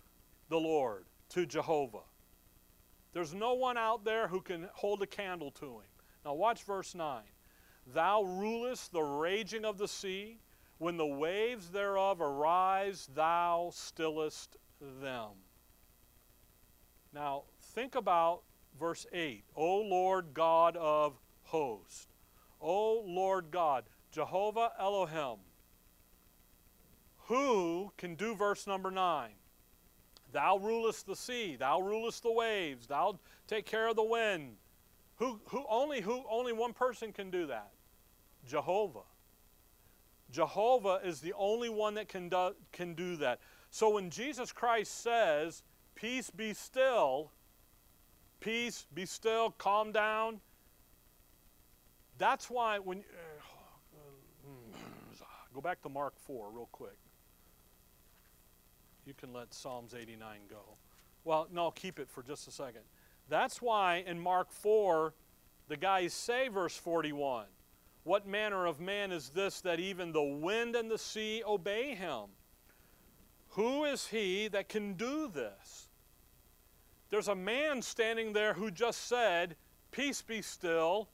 [0.49, 2.03] the Lord, to Jehovah.
[3.13, 5.89] There's no one out there who can hold a candle to him.
[6.25, 7.23] Now watch verse 9.
[7.95, 10.41] Thou rulest the raging of the sea.
[10.79, 14.57] When the waves thereof arise, thou stillest
[15.01, 15.31] them.
[17.13, 18.43] Now, think about
[18.79, 22.09] verse 8 O Lord God of hosts,
[22.61, 25.39] O Lord God, Jehovah Elohim,
[27.27, 29.31] who can do verse number 9?
[30.33, 34.57] Thou rulest the sea, thou rulest the waves, thou take care of the wind.
[35.17, 37.71] Who, who only who only one person can do that?
[38.47, 39.05] Jehovah.
[40.31, 43.39] Jehovah is the only one that can do, can do that.
[43.75, 45.65] So when Jesus Christ says,
[45.97, 47.33] "Peace be still,"
[48.39, 50.41] peace, be still, calm down.
[52.17, 54.55] That's why when uh,
[55.53, 56.97] go back to Mark 4 real quick.
[59.07, 60.77] You can let Psalms 89 go.
[61.25, 62.83] Well, no, keep it for just a second.
[63.29, 65.15] That's why in Mark 4
[65.67, 67.47] the guys say, verse 41,
[68.05, 72.27] What manner of man is this that even the wind and the sea obey him?
[73.55, 75.89] Who is he that can do this?
[77.11, 79.55] There's a man standing there who just said,
[79.93, 81.09] Peace be still.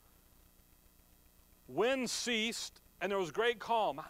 [1.69, 4.01] Wind ceased, and there was great calm.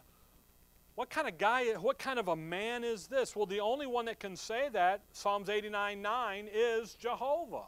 [0.94, 3.34] What kind of guy, what kind of a man is this?
[3.34, 7.66] Well, the only one that can say that, Psalms 89 9, is Jehovah.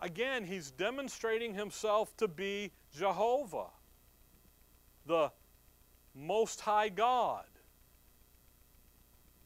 [0.00, 3.68] Again, he's demonstrating himself to be Jehovah,
[5.06, 5.30] the
[6.12, 7.44] Most High God.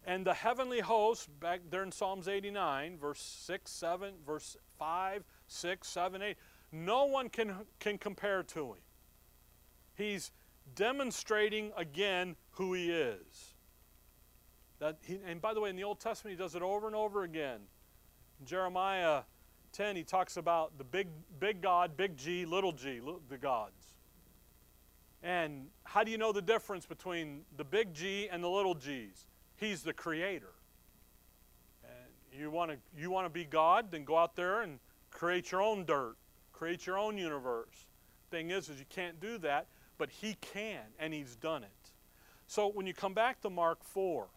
[0.06, 5.88] And the heavenly host, back there in Psalms 89, verse 6, 7, verse 5, 6,
[5.88, 6.36] 7, 8,
[6.70, 8.78] no one can, can compare to him.
[9.96, 10.30] He's
[10.76, 13.54] demonstrating again who he is.
[14.78, 16.94] That he, and by the way, in the Old Testament, he does it over and
[16.94, 17.60] over again.
[18.38, 19.22] In Jeremiah
[19.72, 21.08] 10, he talks about the big,
[21.40, 23.94] big God, big G, little g, the gods.
[25.22, 29.26] And how do you know the difference between the big G and the little g's?
[29.56, 30.52] He's the creator.
[31.84, 34.78] And you want to you want to be God, then go out there and
[35.10, 36.16] create your own dirt,
[36.52, 37.86] create your own universe.
[38.30, 39.66] Thing is, is you can't do that,
[39.98, 41.70] but He can, and He's done it.
[42.46, 44.28] So when you come back to Mark 4,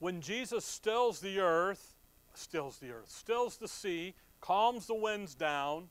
[0.00, 1.94] when Jesus stills the earth,
[2.34, 5.88] stills the earth, stills the sea, calms the winds down,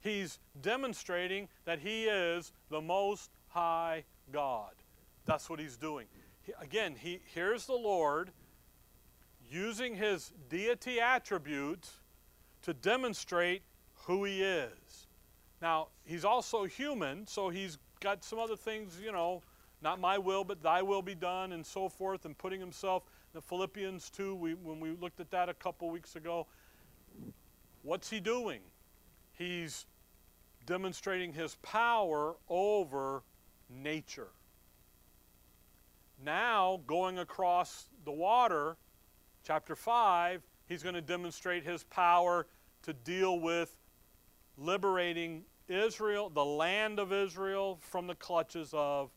[0.00, 4.72] he's demonstrating that he is the most high God.
[5.24, 6.06] That's what he's doing.
[6.60, 8.30] Again, he, here's the Lord
[9.50, 12.00] using his deity attributes
[12.62, 13.62] to demonstrate
[14.06, 15.06] who he is.
[15.60, 19.42] Now, he's also human, so he's got some other things, you know,
[19.82, 23.38] not my will, but thy will be done, and so forth, and putting himself, in
[23.38, 26.46] the Philippians 2, we, when we looked at that a couple weeks ago,
[27.82, 28.60] what's he doing?
[29.32, 29.86] He's
[30.66, 33.22] demonstrating his power over
[33.68, 34.28] nature.
[36.24, 38.76] Now, going across the water,
[39.44, 42.46] chapter 5, he's going to demonstrate his power
[42.82, 43.76] to deal with
[44.56, 49.10] liberating Israel, the land of Israel, from the clutches of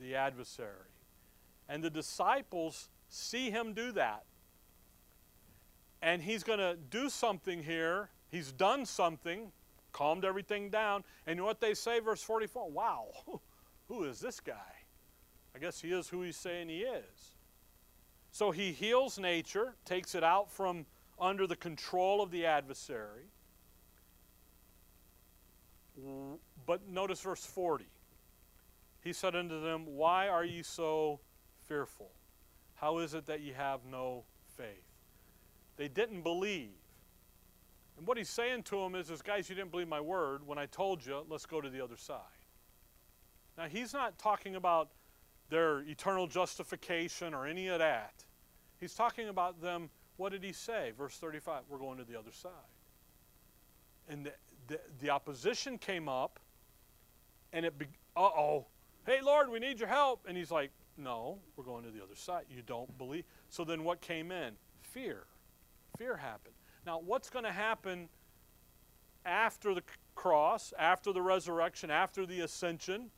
[0.00, 0.90] the adversary.
[1.68, 4.24] And the disciples see him do that.
[6.02, 8.08] And he's going to do something here.
[8.28, 9.52] He's done something,
[9.92, 11.04] calmed everything down.
[11.26, 12.70] And what they say, verse 44?
[12.70, 13.08] Wow,
[13.88, 14.79] who is this guy?
[15.54, 17.34] I guess he is who he's saying he is.
[18.32, 20.86] So he heals nature, takes it out from
[21.20, 23.24] under the control of the adversary.
[26.66, 27.86] But notice verse 40.
[29.02, 31.20] He said unto them, Why are ye so
[31.66, 32.10] fearful?
[32.76, 34.24] How is it that ye have no
[34.56, 34.66] faith?
[35.76, 36.70] They didn't believe.
[37.98, 40.58] And what he's saying to them is, is, guys, you didn't believe my word when
[40.58, 42.20] I told you, let's go to the other side.
[43.58, 44.88] Now, he's not talking about
[45.50, 48.24] their eternal justification or any of that.
[48.78, 50.92] He's talking about them, what did he say?
[50.96, 52.50] Verse 35, we're going to the other side.
[54.08, 54.32] And the,
[54.68, 56.40] the, the opposition came up,
[57.52, 57.74] and it,
[58.16, 58.66] uh oh,
[59.04, 60.24] hey, Lord, we need your help.
[60.26, 62.44] And he's like, no, we're going to the other side.
[62.48, 63.24] You don't believe.
[63.48, 64.54] So then what came in?
[64.80, 65.24] Fear.
[65.98, 66.54] Fear happened.
[66.86, 68.08] Now, what's going to happen
[69.24, 69.82] after the
[70.14, 73.10] cross, after the resurrection, after the ascension?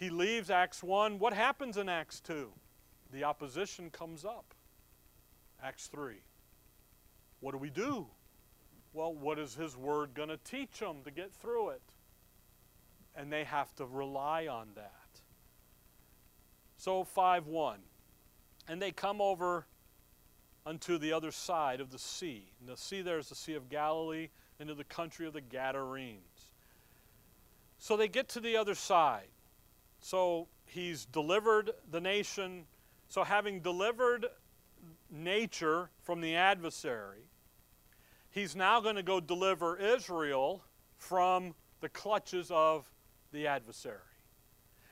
[0.00, 1.18] He leaves Acts 1.
[1.18, 2.50] What happens in Acts 2?
[3.12, 4.54] The opposition comes up.
[5.62, 6.14] Acts 3.
[7.40, 8.06] What do we do?
[8.94, 11.82] Well, what is His Word going to teach them to get through it?
[13.14, 15.20] And they have to rely on that.
[16.78, 17.80] So 5 1.
[18.68, 19.66] And they come over
[20.64, 22.52] unto the other side of the sea.
[22.58, 26.48] And the sea there is the Sea of Galilee, into the country of the Gadarenes.
[27.78, 29.28] So they get to the other side.
[30.00, 32.64] So he's delivered the nation.
[33.08, 34.26] So, having delivered
[35.10, 37.28] nature from the adversary,
[38.30, 40.62] he's now going to go deliver Israel
[40.96, 42.90] from the clutches of
[43.32, 43.96] the adversary.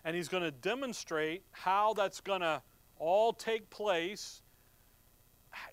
[0.04, 2.62] And he's going to demonstrate how that's going to
[2.98, 4.42] all take place.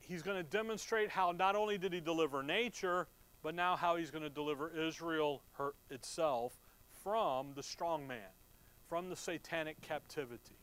[0.02, 3.08] He's going to demonstrate how not only did he deliver nature,
[3.44, 6.58] but now how he's going to deliver Israel her, itself
[7.04, 8.35] from the strong man
[8.90, 10.58] from the satanic captivity.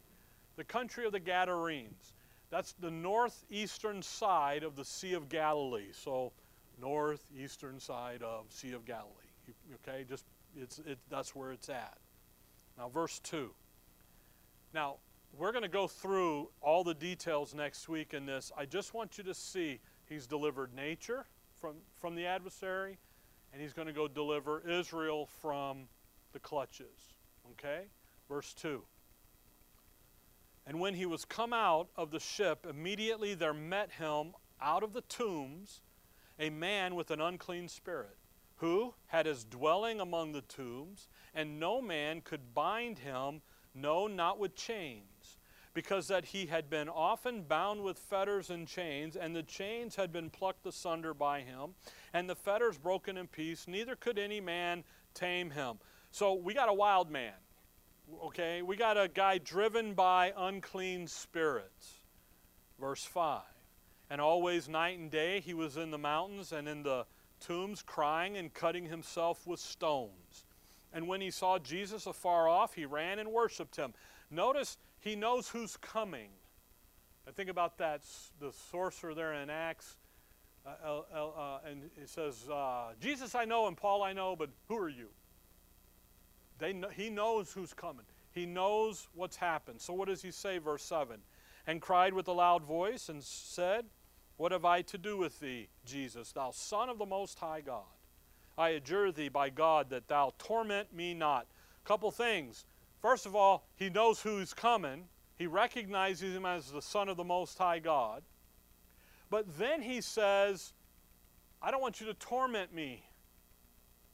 [0.57, 2.15] The country of the Gadarenes.
[2.51, 5.89] That's the northeastern side of the Sea of Galilee.
[5.93, 6.33] So,
[6.81, 9.09] northeastern side of Sea of Galilee.
[9.75, 11.97] Okay, just it's it, that's where it's at.
[12.79, 13.51] Now, verse two.
[14.75, 14.97] Now,
[15.39, 18.53] we're going to go through all the details next week in this.
[18.57, 22.99] I just want you to see he's delivered nature from from the adversary.
[23.53, 25.89] and he's going to go deliver Israel from
[26.33, 27.15] the clutches.
[27.53, 27.85] Okay?
[28.33, 28.81] Verse 2.
[30.67, 34.95] And when he was come out of the ship, immediately there met him out of
[34.95, 35.83] the tombs
[36.41, 38.17] a man with an unclean spirit,
[38.57, 43.43] who had his dwelling among the tombs, and no man could bind him,
[43.75, 45.37] no, not with chains,
[45.75, 50.11] because that he had been often bound with fetters and chains, and the chains had
[50.11, 51.75] been plucked asunder by him,
[52.15, 55.77] and the fetters broken in piece, neither could any man tame him.
[56.11, 57.35] So we got a wild man
[58.25, 58.63] okay?
[58.63, 61.95] We got a guy driven by unclean spirits.
[62.81, 63.43] Verse 5.
[64.11, 67.07] And always night and day he was in the mountains and in the
[67.41, 70.45] tombs crying and cutting himself with stones.
[70.93, 73.95] And when he saw Jesus afar off, he ran and worshiped him.
[74.31, 76.29] Notice he knows who's coming.
[77.27, 78.03] I think about that,
[78.41, 79.97] the sorcerer there in Acts.
[80.65, 84.77] Uh, uh, and it says, uh, Jesus I know and Paul I know, but who
[84.77, 85.09] are you?
[86.63, 88.05] They know, he knows who's coming.
[88.31, 89.81] He knows what's happened.
[89.81, 91.17] So what does he say, verse 7?
[91.67, 93.87] And cried with a loud voice and said,
[94.37, 97.83] What have I to do with thee, Jesus, thou Son of the Most High God?
[98.57, 101.49] I adjure thee by God that thou torment me not.
[101.83, 102.65] Couple things.
[103.01, 105.09] First of all, he knows who's coming.
[105.39, 108.23] He recognizes him as the Son of the Most High God.
[109.31, 110.75] But then he says,
[111.61, 113.03] I don't want you to torment me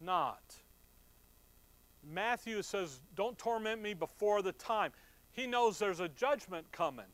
[0.01, 0.41] not.
[2.07, 4.93] Matthew says, Don't torment me before the time.
[5.33, 7.07] He knows there's a judgment coming.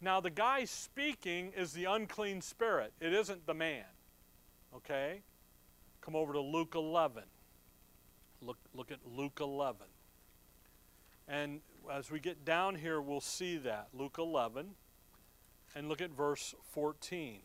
[0.00, 3.84] Now, the guy speaking is the unclean spirit, it isn't the man.
[4.74, 5.22] Okay?
[6.00, 7.22] Come over to Luke 11.
[8.42, 9.86] Look, look at Luke 11.
[11.26, 11.60] And
[11.90, 13.88] as we get down here, we'll see that.
[13.92, 14.74] Luke 11.
[15.74, 17.40] And look at verse 14.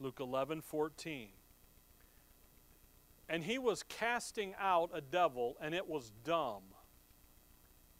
[0.00, 1.28] Luke 11, 14.
[3.28, 6.62] And he was casting out a devil, and it was dumb.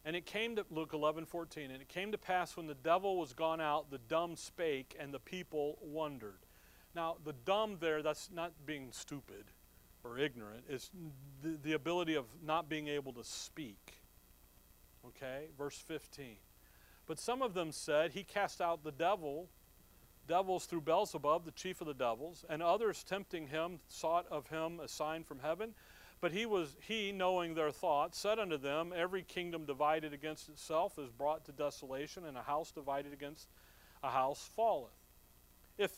[0.04, 3.18] And it came to Luke 11, 14, and it came to pass when the devil
[3.18, 6.38] was gone out, the dumb spake, and the people wondered.
[6.94, 9.44] Now, the dumb there, that's not being stupid
[10.04, 10.90] or ignorant, it's
[11.42, 14.00] the, the ability of not being able to speak.
[15.06, 15.48] Okay?
[15.58, 16.36] Verse 15.
[17.06, 19.48] But some of them said, He cast out the devil
[20.28, 24.78] devils through Beelzebub, the chief of the devils, and others tempting him sought of him
[24.78, 25.74] a sign from heaven.
[26.20, 30.98] But he was he, knowing their thoughts, said unto them, Every kingdom divided against itself
[30.98, 33.48] is brought to desolation, and a house divided against
[34.02, 34.90] a house falleth.
[35.76, 35.92] If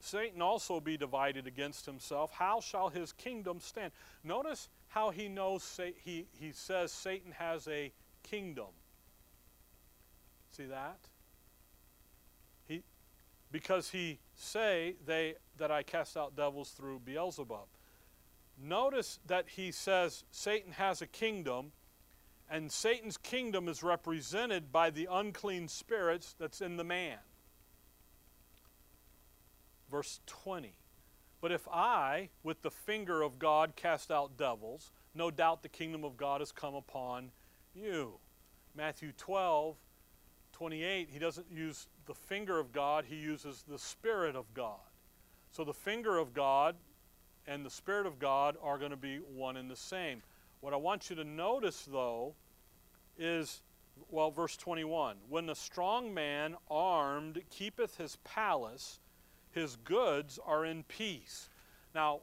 [0.00, 3.92] Satan also be divided against himself, how shall his kingdom stand?
[4.22, 7.92] Notice how he knows he, he says Satan has a
[8.22, 8.68] kingdom.
[10.50, 10.98] See that?
[13.50, 17.66] Because he say they that I cast out devils through Beelzebub.
[18.60, 21.72] Notice that he says Satan has a kingdom,
[22.50, 27.18] and Satan's kingdom is represented by the unclean spirits that's in the man.
[29.90, 30.74] Verse 20.
[31.40, 36.04] But if I, with the finger of God, cast out devils, no doubt the kingdom
[36.04, 37.30] of God has come upon
[37.74, 38.14] you.
[38.74, 39.76] Matthew 12,
[40.52, 44.80] 28, he doesn't use the finger of God, he uses the Spirit of God.
[45.52, 46.74] So the finger of God
[47.46, 50.22] and the Spirit of God are going to be one and the same.
[50.60, 52.34] What I want you to notice, though,
[53.18, 53.62] is,
[54.10, 59.00] well, verse 21 When the strong man armed keepeth his palace,
[59.52, 61.50] his goods are in peace.
[61.94, 62.20] Now,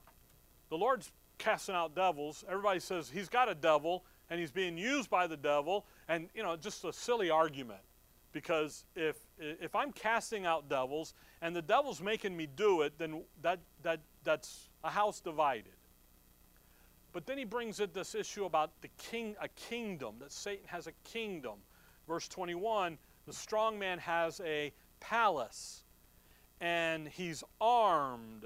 [0.70, 2.44] the Lord's casting out devils.
[2.50, 6.42] Everybody says he's got a devil and he's being used by the devil, and, you
[6.42, 7.82] know, just a silly argument
[8.36, 13.24] because if if I'm casting out devils and the devil's making me do it, then
[13.42, 15.72] that that that's a house divided.
[17.14, 20.86] But then he brings in this issue about the king a kingdom that Satan has
[20.86, 21.60] a kingdom.
[22.10, 25.86] Verse 21, the strong man has a palace
[26.60, 28.44] and he's armed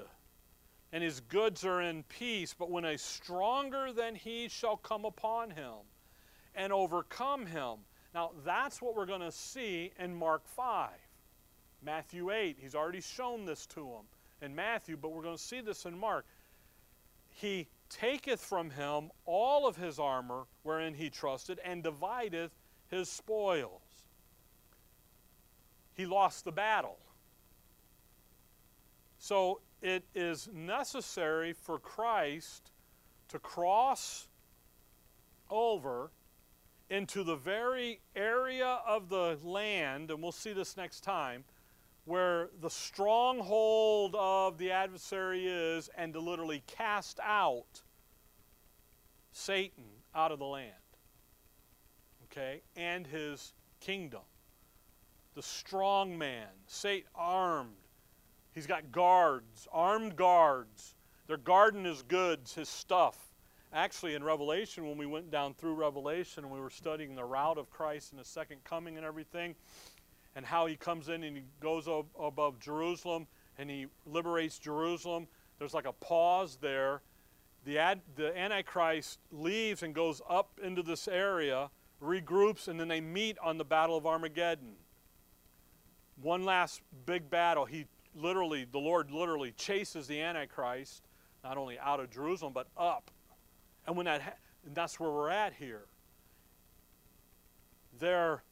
[0.92, 5.50] and his goods are in peace, but when a stronger than he shall come upon
[5.50, 5.74] him
[6.54, 7.78] and overcome him,
[8.14, 10.90] now, that's what we're going to see in Mark 5.
[11.82, 14.06] Matthew 8, he's already shown this to them
[14.42, 16.26] in Matthew, but we're going to see this in Mark.
[17.30, 22.50] He taketh from him all of his armor wherein he trusted and divideth
[22.88, 23.80] his spoils.
[25.94, 26.98] He lost the battle.
[29.18, 32.70] So it is necessary for Christ
[33.28, 34.28] to cross
[35.50, 36.10] over
[36.90, 41.44] into the very area of the land, and we'll see this next time,
[42.04, 47.82] where the stronghold of the adversary is and to literally cast out
[49.32, 49.84] Satan
[50.14, 50.74] out of the land.
[52.24, 52.62] Okay?
[52.76, 54.22] And his kingdom.
[55.34, 57.70] The strong man, Satan armed.
[58.52, 60.96] He's got guards, armed guards.
[61.28, 63.29] Their garden his goods, his stuff.
[63.72, 67.56] Actually, in Revelation, when we went down through Revelation and we were studying the route
[67.56, 69.54] of Christ and the second coming and everything,
[70.34, 75.74] and how he comes in and he goes above Jerusalem and he liberates Jerusalem, there's
[75.74, 77.02] like a pause there.
[77.64, 81.70] The, ad, the Antichrist leaves and goes up into this area,
[82.02, 84.74] regroups, and then they meet on the Battle of Armageddon.
[86.20, 87.66] One last big battle.
[87.66, 91.06] He literally, the Lord literally chases the Antichrist,
[91.44, 93.10] not only out of Jerusalem, but up
[93.86, 95.86] and when that, and that's where we're at here.
[97.98, 98.42] They're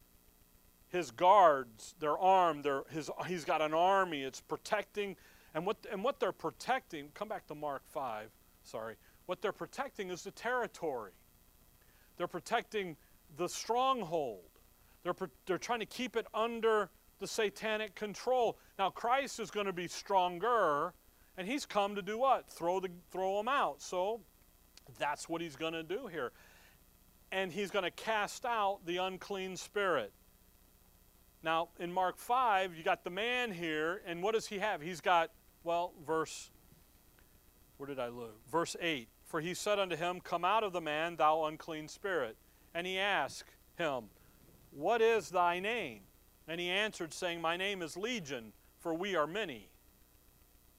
[0.89, 5.15] his guards, they're armed, they're his, he's got an army, it's protecting,
[5.53, 8.29] and what, and what they're protecting, come back to Mark 5,
[8.63, 8.95] sorry,
[9.27, 11.11] what they're protecting is the territory.
[12.17, 12.97] They're protecting
[13.37, 14.49] the stronghold.
[15.03, 15.13] They're,
[15.45, 18.57] they're trying to keep it under the satanic control.
[18.77, 20.93] Now, Christ is going to be stronger,
[21.37, 22.49] and he's come to do what?
[22.49, 23.81] Throw, the, throw them out.
[23.81, 24.21] So
[24.97, 26.31] that's what he's going to do here.
[27.31, 30.11] And he's going to cast out the unclean spirit.
[31.43, 34.81] Now, in Mark 5, you got the man here, and what does he have?
[34.81, 35.31] He's got,
[35.63, 36.51] well, verse,
[37.77, 38.33] where did I lose?
[38.51, 39.07] Verse 8.
[39.25, 42.35] For he said unto him, Come out of the man, thou unclean spirit.
[42.73, 43.45] And he asked
[43.77, 44.05] him,
[44.71, 46.01] What is thy name?
[46.47, 49.69] And he answered, saying, My name is Legion, for we are many.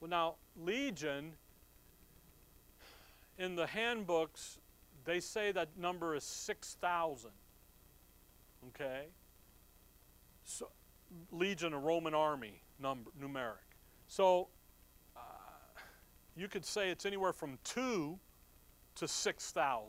[0.00, 1.32] Well, now, Legion
[3.41, 4.59] in the handbooks,
[5.07, 7.30] they say that number is 6,000.
[8.68, 9.07] Okay?
[10.45, 10.68] So,
[11.32, 13.64] Legion, a Roman army number, numeric.
[14.09, 14.49] So,
[15.16, 15.20] uh,
[16.36, 18.18] you could say it's anywhere from 2
[18.97, 19.88] to 6,000.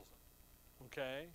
[0.86, 1.26] Okay?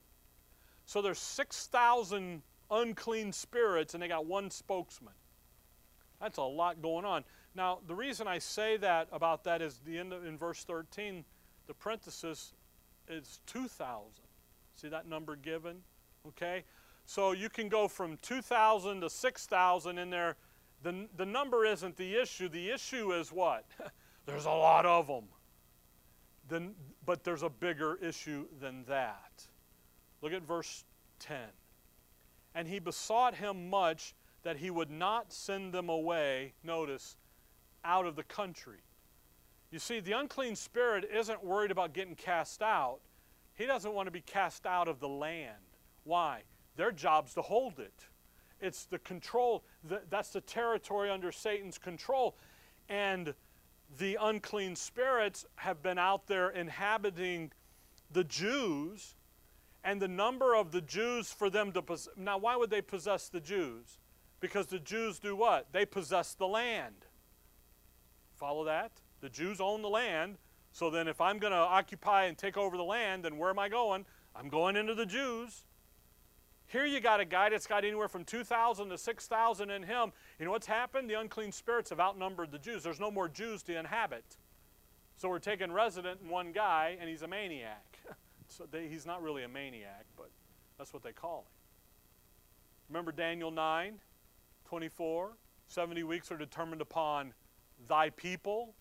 [0.87, 5.12] So there's 6,000 unclean spirits and they got one spokesman.
[6.21, 7.25] That's a lot going on.
[7.55, 11.25] Now, the reason I say that about that is the end of, in verse 13
[11.67, 12.53] the parenthesis
[13.09, 14.11] is 2,000.
[14.75, 15.79] See that number given?
[16.29, 16.64] Okay?
[17.07, 20.37] So you can go from 2,000 to 6,000 in there.
[20.83, 22.49] The, the number isn't the issue.
[22.49, 23.64] The issue is what?
[24.27, 25.25] there's a lot of them.
[26.49, 29.47] Then, but there's a bigger issue than that.
[30.23, 30.85] Look at verse
[31.21, 31.39] 10.
[32.55, 37.17] And he besought him much that he would not send them away, notice,
[37.85, 38.79] out of the country.
[39.77, 43.01] You see, the unclean spirit isn't worried about getting cast out.
[43.57, 45.53] He doesn't want to be cast out of the land.
[46.05, 46.45] Why?
[46.77, 48.07] Their job's to hold it.
[48.59, 49.64] It's the control,
[50.09, 52.39] that's the territory under Satan's control.
[52.89, 53.35] And
[53.99, 57.53] the unclean spirits have been out there inhabiting
[58.11, 59.14] the Jews,
[59.85, 62.14] and the number of the Jews for them to possess.
[62.16, 63.99] Now, why would they possess the Jews?
[64.41, 65.66] Because the Jews do what?
[65.72, 67.05] They possess the land.
[68.37, 68.93] Follow that?
[69.27, 70.39] The Jews own the land.
[70.70, 73.59] So then, if I'm going to occupy and take over the land, then where am
[73.59, 74.07] I going?
[74.37, 75.64] I'm going into the Jews.
[76.68, 80.12] Here you got a guy that's got anywhere from 2,000 to 6,000 in him.
[80.39, 81.11] You know what's happened?
[81.11, 82.85] The unclean spirits have outnumbered the Jews.
[82.85, 84.37] There's no more Jews to inhabit.
[85.16, 87.99] So we're taking resident in one guy, and he's a maniac.
[88.49, 90.31] so they, he's not really a maniac, but
[90.79, 91.47] that's what they call him.
[92.91, 93.95] Remember Daniel 9,
[94.66, 95.33] 24?
[95.66, 97.35] 70 weeks are determined upon
[97.89, 98.77] thy people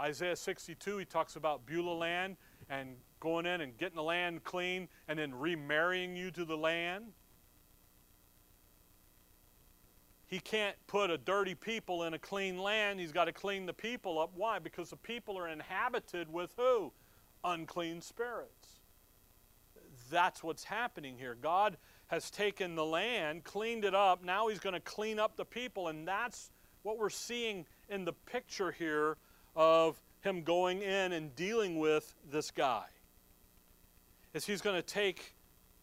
[0.00, 2.36] Isaiah 62, he talks about Beulah land
[2.70, 7.06] and going in and getting the land clean and then remarrying you to the land.
[10.26, 13.00] He can't put a dirty people in a clean land.
[13.00, 14.30] He's got to clean the people up.
[14.34, 14.58] Why?
[14.58, 16.92] Because the people are inhabited with who?
[17.44, 18.80] Unclean spirits.
[20.10, 21.34] That's what's happening here.
[21.40, 21.78] God
[22.08, 24.22] has taken the land, cleaned it up.
[24.22, 25.88] Now he's going to clean up the people.
[25.88, 26.50] And that's
[26.82, 29.16] what we're seeing in the picture here
[29.58, 32.84] of him going in and dealing with this guy.
[34.32, 35.34] Is he's going to take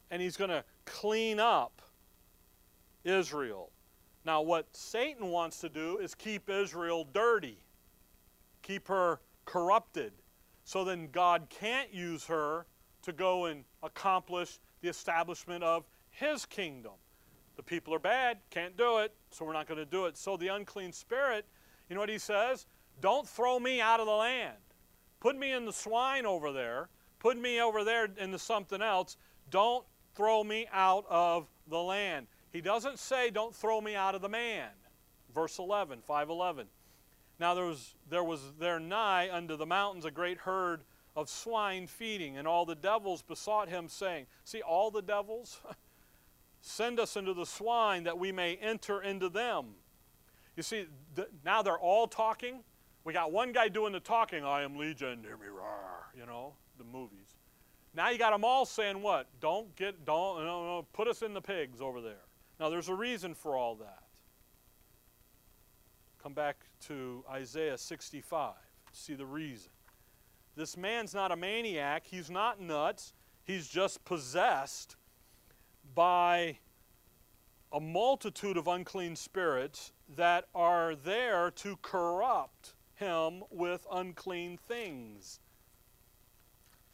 [0.09, 1.82] and he's going to clean up
[3.03, 3.71] Israel.
[4.26, 7.57] Now, what Satan wants to do is keep Israel dirty,
[8.61, 10.13] keep her corrupted,
[10.63, 12.65] so then God can't use her
[13.03, 16.93] to go and accomplish the establishment of his kingdom.
[17.57, 20.17] The people are bad, can't do it, so we're not going to do it.
[20.17, 21.45] So the unclean spirit,
[21.89, 22.65] you know what he says?
[23.02, 24.58] Don't throw me out of the land.
[25.20, 26.89] Put me in the swine over there.
[27.20, 29.18] Put me over there into something else.
[29.50, 29.86] Don't
[30.16, 32.28] throw me out of the land.
[32.52, 34.70] He doesn't say, don't throw me out of the man.
[35.34, 36.68] verse 11, 511.
[37.39, 40.84] Now there was, there was there nigh unto the mountains a great herd
[41.16, 45.60] of swine feeding, and all the devils besought him, saying, See, all the devils?
[46.62, 49.76] Send us into the swine that we may enter into them.
[50.56, 50.86] You see,
[51.43, 52.64] now they're all talking.
[53.06, 56.53] We got one guy doing the talking, I am Legion, hear me roar, you know,
[56.80, 57.36] the movies.
[57.93, 59.28] Now you got them all saying what?
[59.39, 62.24] Don't get, don't, no, no, put us in the pigs over there.
[62.60, 64.01] Now there's a reason for all that.
[66.22, 68.53] Come back to Isaiah 65,
[68.91, 69.70] see the reason.
[70.56, 74.95] This man's not a maniac, he's not nuts, he's just possessed
[75.93, 76.58] by
[77.72, 85.39] a multitude of unclean spirits that are there to corrupt him with unclean things.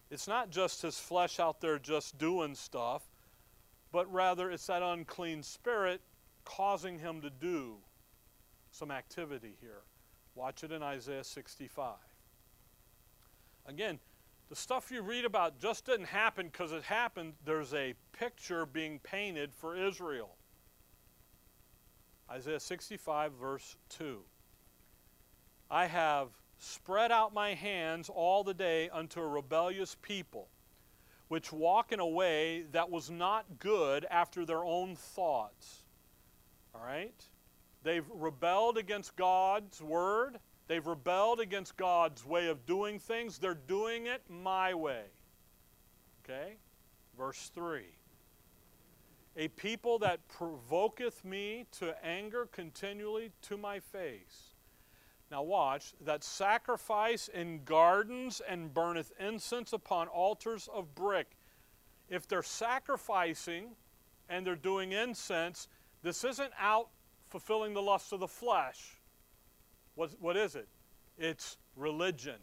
[0.10, 3.04] It's not just his flesh out there just doing stuff,
[3.92, 6.02] but rather it's that unclean spirit
[6.44, 7.78] causing him to do
[8.72, 9.84] some activity here.
[10.36, 11.96] Watch it in Isaiah 65.
[13.66, 14.00] Again,
[14.50, 17.34] the stuff you read about just didn't happen because it happened.
[17.46, 20.36] There's a picture being painted for Israel.
[22.30, 24.20] Isaiah 65, verse 2.
[25.72, 26.28] I have
[26.60, 30.50] spread out my hands all the day unto a rebellious people,
[31.30, 35.84] which walk in a way that was not good after their own thoughts.
[36.76, 37.16] All right?
[37.84, 40.40] They've rebelled against God's word.
[40.68, 43.38] They've rebelled against God's way of doing things.
[43.38, 45.06] They're doing it my way.
[46.24, 46.58] Okay?
[47.18, 47.86] Verse 3
[49.38, 54.51] A people that provoketh me to anger continually to my face.
[55.32, 61.38] Now, watch, that sacrifice in gardens and burneth incense upon altars of brick.
[62.10, 63.70] If they're sacrificing
[64.28, 65.70] and they're doing incense,
[66.04, 66.90] this isn't out
[67.30, 69.00] fulfilling the lusts of the flesh.
[69.96, 70.68] What, what is it?
[71.18, 72.40] It's religion.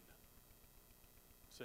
[1.59, 1.65] See?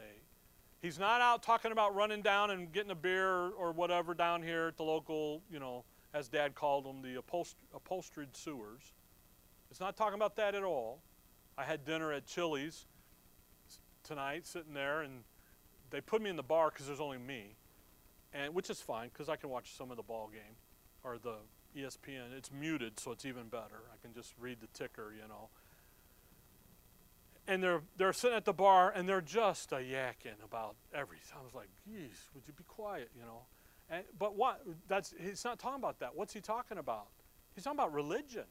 [0.82, 4.68] He's not out talking about running down and getting a beer or whatever down here
[4.68, 8.92] at the local, you know, as Dad called them, the upholst- upholstered sewers.
[9.72, 11.00] It's not talking about that at all.
[11.58, 12.86] I had dinner at Chili's
[14.04, 15.24] tonight, sitting there, and
[15.90, 17.56] they put me in the bar because there's only me,
[18.34, 20.56] and which is fine because I can watch some of the ball game
[21.04, 21.36] or the
[21.78, 22.36] ESPN.
[22.36, 23.84] It's muted, so it's even better.
[23.92, 25.50] I can just read the ticker, you know.
[27.46, 31.38] And they're they're sitting at the bar and they're just a yakking about everything.
[31.40, 33.42] I was like, geez, would you be quiet, you know?
[33.90, 34.62] And, but what?
[34.88, 36.16] That's he's not talking about that.
[36.16, 37.08] What's he talking about?
[37.54, 38.46] He's talking about religion.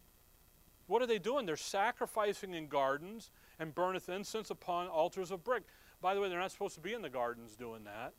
[0.86, 1.46] What are they doing?
[1.46, 5.64] They're sacrificing in gardens and burneth incense upon altars of brick.
[6.00, 8.12] By the way, they're not supposed to be in the gardens doing that.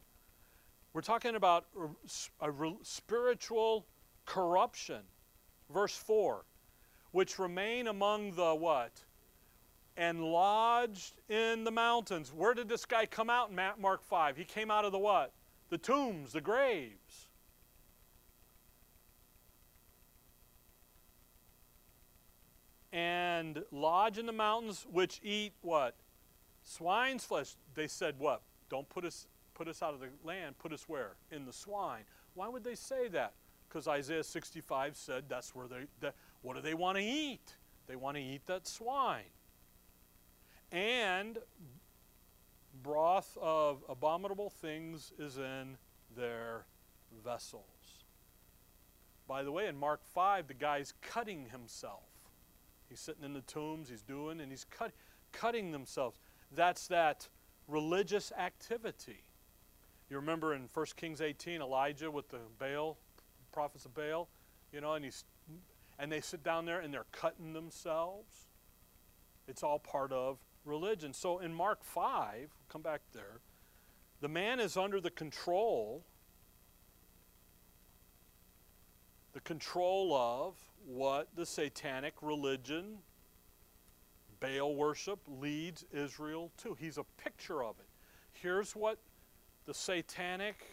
[0.94, 1.66] We're talking about
[2.42, 2.50] a,
[2.84, 3.86] spiritual
[4.26, 5.02] corruption.
[5.70, 6.46] Verse 4
[7.14, 8.92] which remain among the what?
[9.96, 12.34] And lodged in the mountains.
[12.34, 14.36] Where did this guy come out in Mark 5?
[14.36, 15.32] He came out of the what?
[15.70, 17.23] The tombs, the graves.
[22.94, 25.96] And lodge in the mountains, which eat what?
[26.64, 27.56] Swine's flesh.
[27.74, 28.42] They said what?
[28.70, 30.58] Don't put us put us out of the land.
[30.60, 31.16] Put us where?
[31.32, 32.04] In the swine.
[32.34, 33.34] Why would they say that?
[33.74, 36.14] because Isaiah 65 said that's where they, that,
[36.44, 37.56] what do they want to eat?
[37.88, 39.24] They want to eat that swine.
[40.72, 41.40] And
[42.84, 45.78] broth of abominable things is in
[46.16, 46.66] their
[47.26, 47.64] vessels.
[49.28, 52.04] By the way, in Mark 5, the guy's cutting himself.
[52.94, 54.92] He's sitting in the tombs, he's doing, and he's cut,
[55.32, 56.20] cutting themselves.
[56.56, 57.28] That's that
[57.68, 59.24] religious activity.
[60.12, 63.00] You remember in 1 Kings 18, Elijah with the Baal
[63.52, 64.30] prophets of Baal,
[64.72, 65.26] you know, and he's
[65.98, 68.46] and they sit down there and they're cutting themselves.
[69.48, 71.14] It's all part of religion.
[71.14, 73.40] So in Mark 5, come back there,
[74.22, 76.04] the man is under the control
[79.34, 80.54] the control of
[80.86, 82.98] what the satanic religion
[84.40, 86.76] Baal worship leads Israel to.
[86.78, 87.88] He's a picture of it.
[88.34, 88.98] Here's what
[89.66, 90.66] the satanic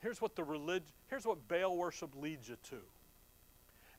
[0.00, 2.80] here's what the religion, here's what Baal worship leads you to.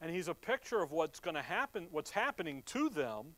[0.01, 3.36] And he's a picture of what's going to happen, what's happening to them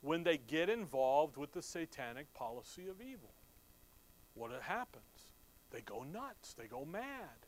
[0.00, 3.34] when they get involved with the satanic policy of evil.
[4.34, 5.02] What happens?
[5.70, 7.46] They go nuts, they go mad.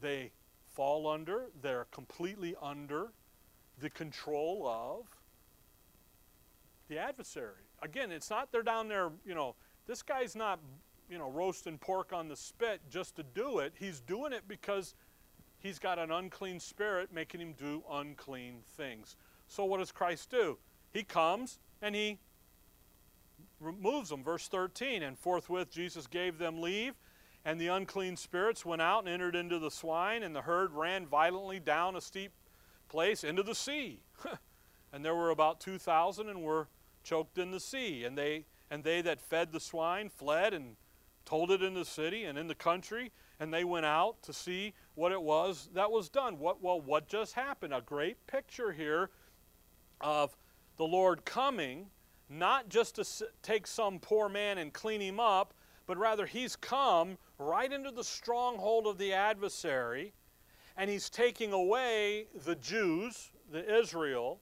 [0.00, 0.32] They
[0.74, 3.08] fall under, they're completely under
[3.78, 5.06] the control of
[6.88, 7.66] the adversary.
[7.82, 9.54] Again, it's not they're down there, you know,
[9.86, 10.60] this guy's not
[11.12, 13.74] you know, roasting pork on the spit just to do it.
[13.78, 14.94] He's doing it because
[15.58, 19.16] he's got an unclean spirit making him do unclean things.
[19.46, 20.56] So what does Christ do?
[20.92, 22.18] He comes and he
[23.60, 24.24] removes them.
[24.24, 26.94] Verse 13, and forthwith Jesus gave them leave,
[27.44, 31.06] and the unclean spirits went out and entered into the swine, and the herd ran
[31.06, 32.32] violently down a steep
[32.88, 34.00] place into the sea.
[34.92, 36.68] and there were about 2,000 and were
[37.02, 38.04] choked in the sea.
[38.04, 40.76] And they, and they that fed the swine fled and
[41.24, 44.74] told it in the city and in the country, and they went out to see
[44.94, 46.38] what it was that was done.
[46.38, 47.72] What, well, what just happened?
[47.72, 49.10] A great picture here
[50.00, 50.36] of
[50.76, 51.86] the Lord coming,
[52.28, 55.54] not just to take some poor man and clean him up,
[55.86, 60.12] but rather he's come right into the stronghold of the adversary,
[60.76, 64.40] and he's taking away the Jews, the Israel,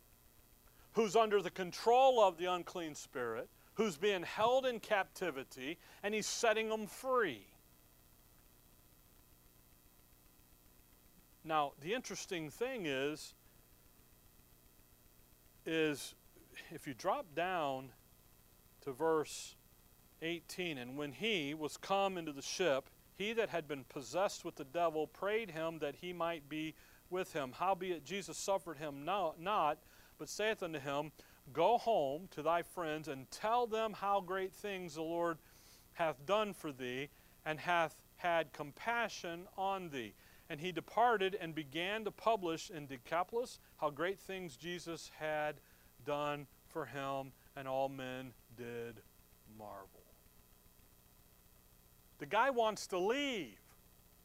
[0.93, 6.27] who's under the control of the unclean spirit, who's being held in captivity, and he's
[6.27, 7.47] setting them free.
[11.45, 13.35] Now, the interesting thing is,
[15.65, 16.15] is
[16.71, 17.91] if you drop down
[18.83, 19.55] to verse
[20.23, 24.57] 18, and when he was come into the ship, he that had been possessed with
[24.57, 26.75] the devil prayed him that he might be
[27.11, 27.53] with him.
[27.53, 29.79] Howbeit Jesus suffered him not,
[30.19, 31.13] but saith unto him,
[31.53, 35.39] Go home to thy friends and tell them how great things the Lord
[35.95, 37.09] hath done for thee,
[37.45, 40.15] and hath had compassion on thee.
[40.49, 45.57] And he departed and began to publish in Decapolis how great things Jesus had
[46.05, 49.01] done for him, and all men did
[49.59, 50.00] marvel.
[52.21, 53.59] The guy wants to leave,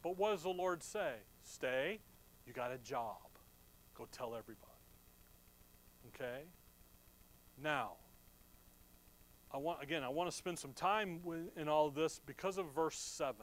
[0.04, 1.14] but what does the Lord say?
[1.44, 2.00] Stay,
[2.46, 3.16] you got a job.
[3.98, 4.62] Go tell everybody.
[6.14, 6.44] Okay?
[7.64, 7.94] Now,
[9.52, 11.22] I want again, I want to spend some time
[11.56, 13.36] in all of this because of verse 7.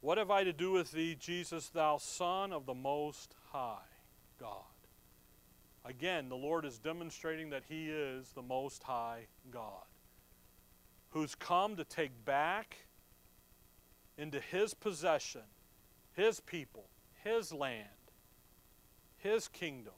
[0.00, 3.78] What have I to do with thee, Jesus, thou Son of the Most High
[4.38, 4.64] God?
[5.84, 9.84] Again, the Lord is demonstrating that He is the Most High God,
[11.16, 12.76] who's come to take back
[14.18, 15.40] into His possession
[16.12, 16.84] His people,
[17.24, 17.88] His land,
[19.16, 19.94] His kingdom,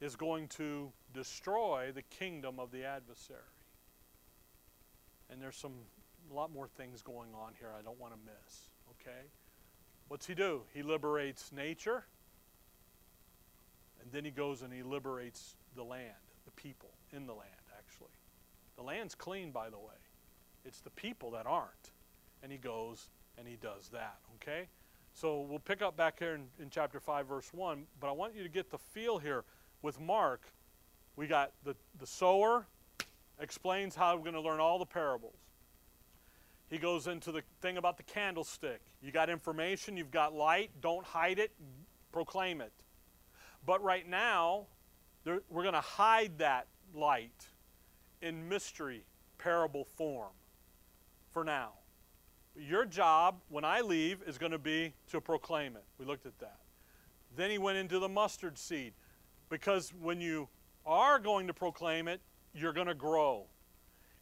[0.00, 3.40] is going to destroy the kingdom of the adversary.
[5.30, 5.74] And there's some
[6.30, 8.70] a lot more things going on here I don't want to miss.
[8.92, 9.26] Okay?
[10.08, 10.62] What's he do?
[10.72, 12.04] He liberates nature,
[14.00, 16.14] and then he goes and he liberates the land,
[16.46, 17.61] the people in the land.
[18.76, 19.94] The land's clean, by the way.
[20.64, 21.92] It's the people that aren't.
[22.42, 23.08] And he goes
[23.38, 24.18] and he does that.
[24.36, 24.68] Okay?
[25.14, 28.34] So we'll pick up back here in, in chapter 5, verse 1, but I want
[28.34, 29.44] you to get the feel here.
[29.82, 30.42] With Mark,
[31.16, 32.66] we got the, the sower
[33.40, 35.36] explains how we're going to learn all the parables.
[36.70, 38.80] He goes into the thing about the candlestick.
[39.02, 41.50] You got information, you've got light, don't hide it,
[42.12, 42.72] proclaim it.
[43.66, 44.66] But right now,
[45.24, 47.46] we're going to hide that light
[48.22, 49.04] in mystery,
[49.38, 50.32] parable form
[51.32, 51.72] for now.
[52.56, 55.84] Your job when I leave is going to be to proclaim it.
[55.98, 56.60] We looked at that.
[57.36, 58.92] Then he went into the mustard seed
[59.48, 60.48] because when you
[60.84, 62.20] are going to proclaim it,
[62.54, 63.46] you're going to grow.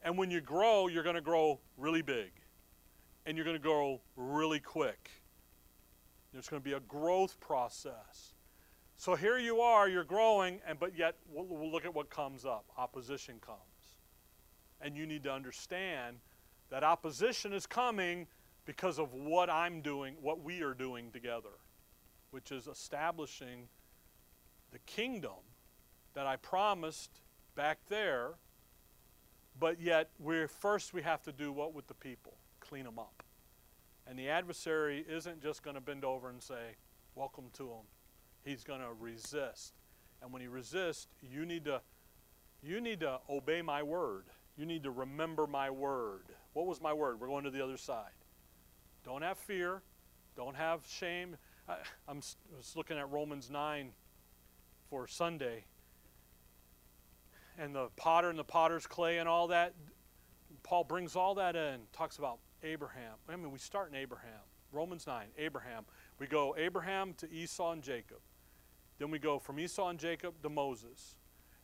[0.03, 2.31] And when you grow, you're going to grow really big.
[3.27, 5.11] And you're going to grow really quick.
[6.33, 8.35] There's going to be a growth process.
[8.97, 12.45] So here you are, you're growing, and but yet we'll, we'll look at what comes
[12.45, 12.67] up.
[12.77, 13.59] Opposition comes.
[14.81, 16.17] And you need to understand
[16.71, 18.27] that opposition is coming
[18.65, 21.59] because of what I'm doing, what we are doing together,
[22.31, 23.69] which is establishing
[24.71, 25.43] the kingdom
[26.15, 27.11] that I promised
[27.55, 28.35] back there
[29.61, 32.33] but yet, we're first we have to do what with the people?
[32.61, 33.23] Clean them up.
[34.07, 36.77] And the adversary isn't just going to bend over and say,
[37.15, 37.87] "Welcome to him."
[38.43, 39.75] He's going to resist.
[40.23, 41.83] And when he resists, you need to
[42.63, 44.25] you need to obey my word.
[44.61, 46.25] You need to remember my word.
[46.53, 47.19] What was my word?
[47.19, 48.13] We're going to the other side.
[49.07, 49.81] Don't have fear.
[50.37, 51.39] Don't have shame.
[51.67, 53.93] I, I'm I was looking at Romans 9
[54.91, 55.65] for Sunday,
[57.59, 59.73] and the potter and the potter's clay and all that.
[60.63, 63.15] Paul brings all that in, talks about Abraham.
[63.31, 64.43] I mean, we start in Abraham.
[64.73, 65.87] Romans 9, Abraham.
[66.19, 68.19] We go Abraham to Esau and Jacob.
[68.99, 71.15] Then we go from Esau and Jacob to Moses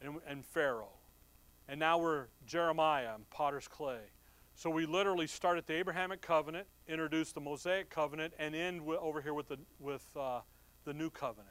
[0.00, 0.94] and, and Pharaoh.
[1.68, 4.00] And now we're Jeremiah and potter's clay.
[4.54, 9.20] So we literally start at the Abrahamic covenant, introduce the Mosaic covenant, and end over
[9.20, 10.40] here with the, with, uh,
[10.84, 11.50] the new covenant.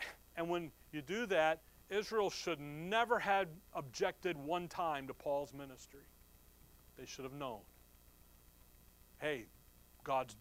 [0.36, 6.04] And when you do that, Israel should never have objected one time to Paul's ministry.
[6.98, 7.60] They should have known.
[9.20, 9.44] Hey,
[10.02, 10.36] God's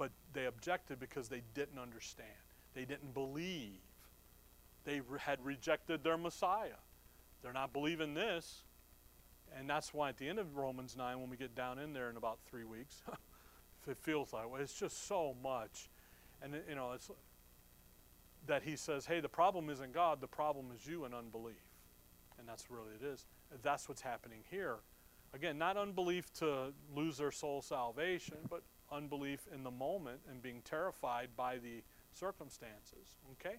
[0.00, 2.26] but they objected because they didn't understand.
[2.72, 3.80] They didn't believe.
[4.84, 6.80] They had rejected their Messiah.
[7.42, 8.62] They're not believing this.
[9.58, 12.08] And that's why at the end of Romans 9, when we get down in there
[12.08, 13.02] in about three weeks,
[13.88, 15.90] it feels like, well, it's just so much.
[16.42, 17.10] And, you know, it's
[18.46, 21.56] that he says, hey, the problem isn't God, the problem is you and unbelief.
[22.38, 23.26] And that's really it is.
[23.62, 24.76] That's what's happening here.
[25.34, 30.62] Again, not unbelief to lose their soul salvation, but unbelief in the moment and being
[30.64, 31.82] terrified by the
[32.12, 33.16] circumstances.
[33.32, 33.56] Okay?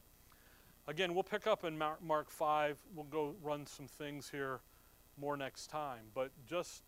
[0.87, 2.77] Again, we'll pick up in Mark 5.
[2.95, 4.61] We'll go run some things here
[5.19, 6.01] more next time.
[6.13, 6.83] But just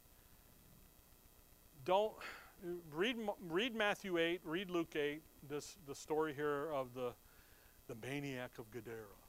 [1.85, 2.13] don't
[2.91, 3.17] read
[3.49, 7.13] read Matthew 8, read Luke 8, this the story here of the
[7.87, 9.19] the maniac of Gadara,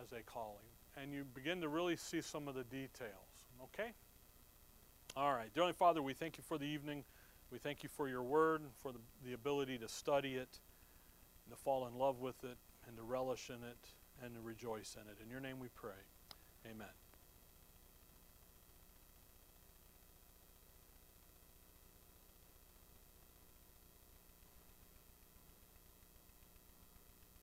[0.00, 3.10] as they call him, and you begin to really see some of the details.
[3.64, 3.90] Okay?
[5.16, 5.52] All right.
[5.54, 7.04] Dear Heavenly Father, we thank you for the evening.
[7.50, 10.60] We thank you for your word, for the, the ability to study it,
[11.44, 12.56] and to fall in love with it,
[12.90, 13.78] and to relish in it,
[14.20, 15.22] and to rejoice in it.
[15.22, 16.02] In your name we pray.
[16.66, 16.99] Amen.